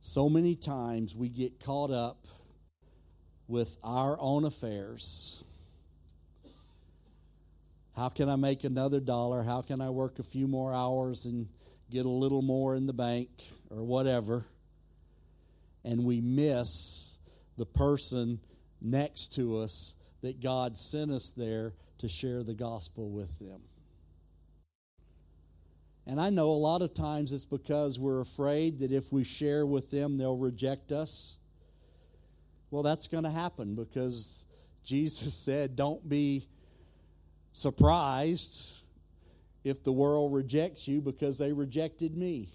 So 0.00 0.30
many 0.30 0.56
times 0.56 1.14
we 1.14 1.28
get 1.28 1.62
caught 1.62 1.90
up 1.90 2.24
with 3.48 3.76
our 3.84 4.16
own 4.18 4.46
affairs. 4.46 5.44
How 7.94 8.08
can 8.08 8.30
I 8.30 8.36
make 8.36 8.64
another 8.64 9.00
dollar? 9.00 9.42
How 9.42 9.60
can 9.60 9.82
I 9.82 9.90
work 9.90 10.18
a 10.18 10.22
few 10.22 10.48
more 10.48 10.72
hours 10.72 11.26
and 11.26 11.48
get 11.90 12.06
a 12.06 12.08
little 12.08 12.40
more 12.40 12.74
in 12.74 12.86
the 12.86 12.94
bank 12.94 13.28
or 13.68 13.84
whatever? 13.84 14.46
And 15.84 16.02
we 16.02 16.22
miss 16.22 17.18
the 17.58 17.66
person 17.66 18.40
next 18.80 19.34
to 19.34 19.58
us 19.58 19.96
that 20.22 20.40
God 20.40 20.78
sent 20.78 21.10
us 21.10 21.30
there 21.36 21.74
to 21.98 22.08
share 22.08 22.42
the 22.42 22.54
gospel 22.54 23.10
with 23.10 23.38
them. 23.38 23.60
And 26.06 26.18
I 26.18 26.30
know 26.30 26.50
a 26.50 26.52
lot 26.52 26.80
of 26.80 26.94
times 26.94 27.32
it's 27.32 27.44
because 27.44 27.98
we're 27.98 28.20
afraid 28.20 28.78
that 28.78 28.92
if 28.92 29.12
we 29.12 29.24
share 29.24 29.66
with 29.66 29.90
them, 29.90 30.16
they'll 30.16 30.38
reject 30.38 30.90
us. 30.90 31.36
Well, 32.70 32.82
that's 32.82 33.06
going 33.06 33.24
to 33.24 33.30
happen 33.30 33.74
because 33.74 34.46
Jesus 34.84 35.34
said, 35.44 35.76
Don't 35.76 36.08
be 36.08 36.48
surprised 37.52 38.84
if 39.64 39.82
the 39.82 39.92
world 39.92 40.32
rejects 40.32 40.88
you 40.88 41.02
because 41.02 41.38
they 41.38 41.52
rejected 41.52 42.16
me. 42.16 42.48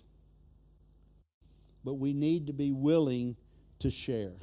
But 1.83 1.95
we 1.95 2.13
need 2.13 2.47
to 2.47 2.53
be 2.53 2.71
willing 2.71 3.35
to 3.79 3.91
share. 3.91 4.33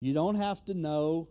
You 0.00 0.12
don't 0.12 0.34
have 0.34 0.62
to 0.66 0.74
know 0.74 1.28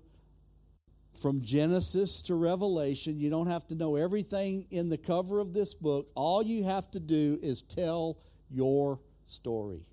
from 1.22 1.42
Genesis 1.42 2.22
to 2.24 2.36
Revelation. 2.36 3.20
You 3.20 3.30
don't 3.30 3.48
have 3.48 3.68
to 3.68 3.76
know 3.76 3.96
everything 3.96 4.66
in 4.72 4.90
the 4.90 4.98
cover 4.98 5.40
of 5.40 5.54
this 5.54 5.74
book. 5.74 6.08
All 6.16 6.44
you 6.44 6.64
have 6.64 6.90
to 6.92 7.00
do 7.00 7.40
is 7.42 7.62
tell 7.62 8.18
your 8.50 9.00
story. 9.26 9.84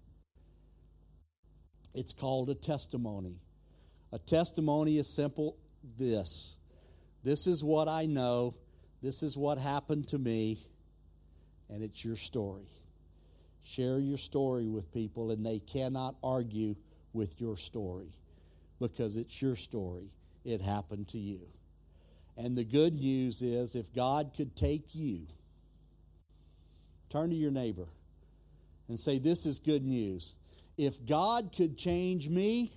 It's 1.94 2.12
called 2.12 2.50
a 2.50 2.54
testimony. 2.54 3.38
A 4.12 4.18
testimony 4.18 4.96
is 4.96 5.14
simple 5.14 5.56
this. 5.98 6.58
This 7.22 7.46
is 7.46 7.62
what 7.62 7.88
I 7.88 8.06
know. 8.06 8.54
This 9.02 9.22
is 9.22 9.36
what 9.36 9.58
happened 9.58 10.08
to 10.08 10.18
me. 10.18 10.58
And 11.68 11.82
it's 11.82 12.04
your 12.04 12.16
story. 12.16 12.68
Share 13.62 13.98
your 13.98 14.16
story 14.16 14.68
with 14.68 14.92
people, 14.92 15.30
and 15.30 15.44
they 15.44 15.58
cannot 15.58 16.16
argue 16.22 16.74
with 17.12 17.40
your 17.40 17.56
story 17.56 18.12
because 18.80 19.16
it's 19.16 19.40
your 19.40 19.54
story. 19.54 20.10
It 20.44 20.60
happened 20.60 21.08
to 21.08 21.18
you. 21.18 21.40
And 22.36 22.56
the 22.56 22.64
good 22.64 22.94
news 22.94 23.42
is 23.42 23.74
if 23.74 23.92
God 23.92 24.32
could 24.36 24.56
take 24.56 24.94
you, 24.94 25.26
turn 27.10 27.30
to 27.30 27.36
your 27.36 27.50
neighbor 27.50 27.86
and 28.88 28.98
say, 28.98 29.18
This 29.18 29.44
is 29.46 29.58
good 29.58 29.84
news. 29.84 30.36
If 30.78 31.04
God 31.04 31.54
could 31.54 31.76
change 31.76 32.28
me, 32.28 32.72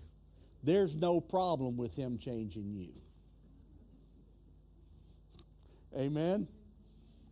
there's 0.64 0.96
no 0.96 1.22
problem 1.22 1.78
with 1.78 1.96
Him 1.96 2.18
changing 2.18 2.74
you. 2.74 2.94
Amen? 5.98 6.48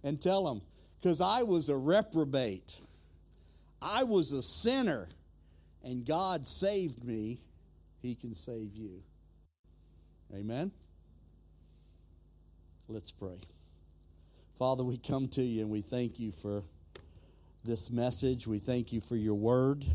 And 0.04 0.22
tell 0.22 0.46
them, 0.46 0.62
because 1.00 1.20
I 1.20 1.44
was 1.44 1.70
a 1.70 1.76
reprobate, 1.76 2.80
I 3.82 4.04
was 4.04 4.32
a 4.32 4.42
sinner, 4.42 5.10
and 5.84 6.06
God 6.06 6.46
saved 6.46 7.04
me, 7.04 7.40
He 8.02 8.16
can 8.16 8.34
save 8.34 8.76
you. 8.76 9.04
Amen? 10.34 10.72
Let's 12.88 13.12
pray. 13.12 13.40
Father, 14.58 14.84
we 14.84 14.98
come 14.98 15.28
to 15.30 15.42
you 15.42 15.62
and 15.62 15.70
we 15.70 15.82
thank 15.82 16.20
you 16.20 16.32
for 16.32 16.64
this 17.64 17.92
message. 17.92 18.48
We 18.48 18.58
thank 18.58 18.94
you 18.94 19.02
for 19.02 19.16
your 19.16 19.36
word. 19.36 19.86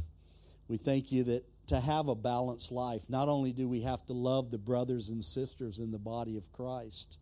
We 0.68 0.76
thank 0.76 1.10
you 1.10 1.24
that 1.24 1.44
to 1.68 1.80
have 1.80 2.08
a 2.08 2.14
balanced 2.14 2.70
life, 2.70 3.08
not 3.08 3.28
only 3.28 3.52
do 3.52 3.68
we 3.68 3.80
have 3.82 4.04
to 4.06 4.12
love 4.12 4.50
the 4.50 4.58
brothers 4.58 5.08
and 5.08 5.24
sisters 5.24 5.78
in 5.78 5.90
the 5.90 5.98
body 5.98 6.36
of 6.36 6.52
Christ, 6.52 7.18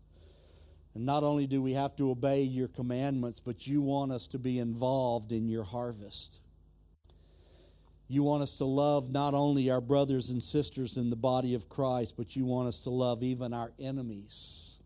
and 0.94 1.06
not 1.06 1.22
only 1.22 1.46
do 1.46 1.62
we 1.62 1.72
have 1.72 1.96
to 1.96 2.10
obey 2.10 2.42
your 2.42 2.68
commandments, 2.68 3.40
but 3.40 3.66
you 3.66 3.80
want 3.80 4.12
us 4.12 4.26
to 4.28 4.38
be 4.38 4.58
involved 4.58 5.32
in 5.32 5.48
your 5.48 5.64
harvest. 5.64 6.40
You 8.09 8.22
want 8.22 8.42
us 8.42 8.59
to 8.59 8.64
love 8.64 9.11
not 9.11 9.34
only 9.34 9.70
our 9.70 9.80
brothers 9.80 10.30
and 10.30 10.42
sisters 10.42 10.96
in 10.96 11.11
the 11.11 11.16
body 11.16 11.55
of 11.55 11.68
Christ, 11.68 12.16
but 12.16 12.36
you 12.36 12.44
want 12.44 12.68
us 12.68 12.80
to 12.80 12.90
love 12.90 13.22
even 13.22 13.55
our 13.55 13.72
enemies. 13.78 14.80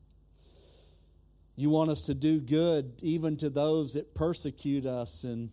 You 1.56 1.70
want 1.70 1.90
us 1.90 2.02
to 2.02 2.14
do 2.14 2.40
good 2.40 2.92
even 3.02 3.36
to 3.38 3.50
those 3.50 3.94
that 3.94 4.14
persecute 4.14 4.86
us 4.86 5.24
and 5.24 5.50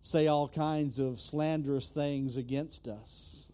say 0.00 0.28
all 0.28 0.48
kinds 0.48 1.00
of 1.00 1.18
slanderous 1.18 1.90
things 1.90 2.36
against 2.36 2.86
us. 2.86 3.50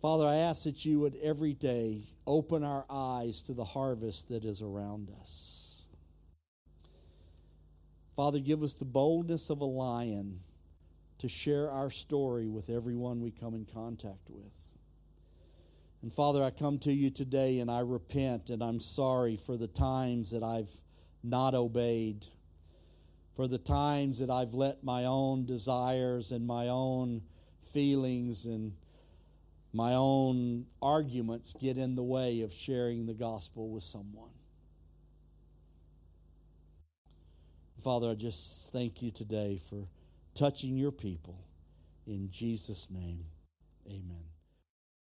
Father, 0.00 0.26
I 0.26 0.36
ask 0.36 0.64
that 0.64 0.84
you 0.84 1.00
would 1.00 1.16
every 1.22 1.54
day 1.54 2.04
open 2.26 2.62
our 2.62 2.84
eyes 2.88 3.42
to 3.42 3.54
the 3.54 3.64
harvest 3.64 4.28
that 4.28 4.44
is 4.44 4.62
around 4.62 5.10
us. 5.20 5.55
Father, 8.16 8.38
give 8.38 8.62
us 8.62 8.74
the 8.74 8.86
boldness 8.86 9.50
of 9.50 9.60
a 9.60 9.66
lion 9.66 10.40
to 11.18 11.28
share 11.28 11.70
our 11.70 11.90
story 11.90 12.48
with 12.48 12.70
everyone 12.70 13.20
we 13.20 13.30
come 13.30 13.54
in 13.54 13.66
contact 13.66 14.30
with. 14.30 14.70
And 16.00 16.10
Father, 16.10 16.42
I 16.42 16.48
come 16.48 16.78
to 16.80 16.92
you 16.92 17.10
today 17.10 17.58
and 17.58 17.70
I 17.70 17.80
repent 17.80 18.48
and 18.48 18.62
I'm 18.62 18.80
sorry 18.80 19.36
for 19.36 19.58
the 19.58 19.68
times 19.68 20.30
that 20.30 20.42
I've 20.42 20.70
not 21.22 21.54
obeyed, 21.54 22.26
for 23.34 23.46
the 23.46 23.58
times 23.58 24.20
that 24.20 24.30
I've 24.30 24.54
let 24.54 24.82
my 24.82 25.04
own 25.04 25.44
desires 25.44 26.32
and 26.32 26.46
my 26.46 26.68
own 26.68 27.20
feelings 27.60 28.46
and 28.46 28.72
my 29.74 29.92
own 29.92 30.64
arguments 30.80 31.52
get 31.52 31.76
in 31.76 31.96
the 31.96 32.02
way 32.02 32.40
of 32.40 32.50
sharing 32.50 33.04
the 33.04 33.14
gospel 33.14 33.68
with 33.68 33.82
someone. 33.82 34.35
Father, 37.86 38.10
I 38.10 38.14
just 38.14 38.72
thank 38.72 39.00
you 39.00 39.12
today 39.12 39.58
for 39.58 39.86
touching 40.34 40.76
your 40.76 40.90
people. 40.90 41.38
In 42.04 42.28
Jesus' 42.32 42.90
name, 42.90 43.24
amen. 43.86 44.24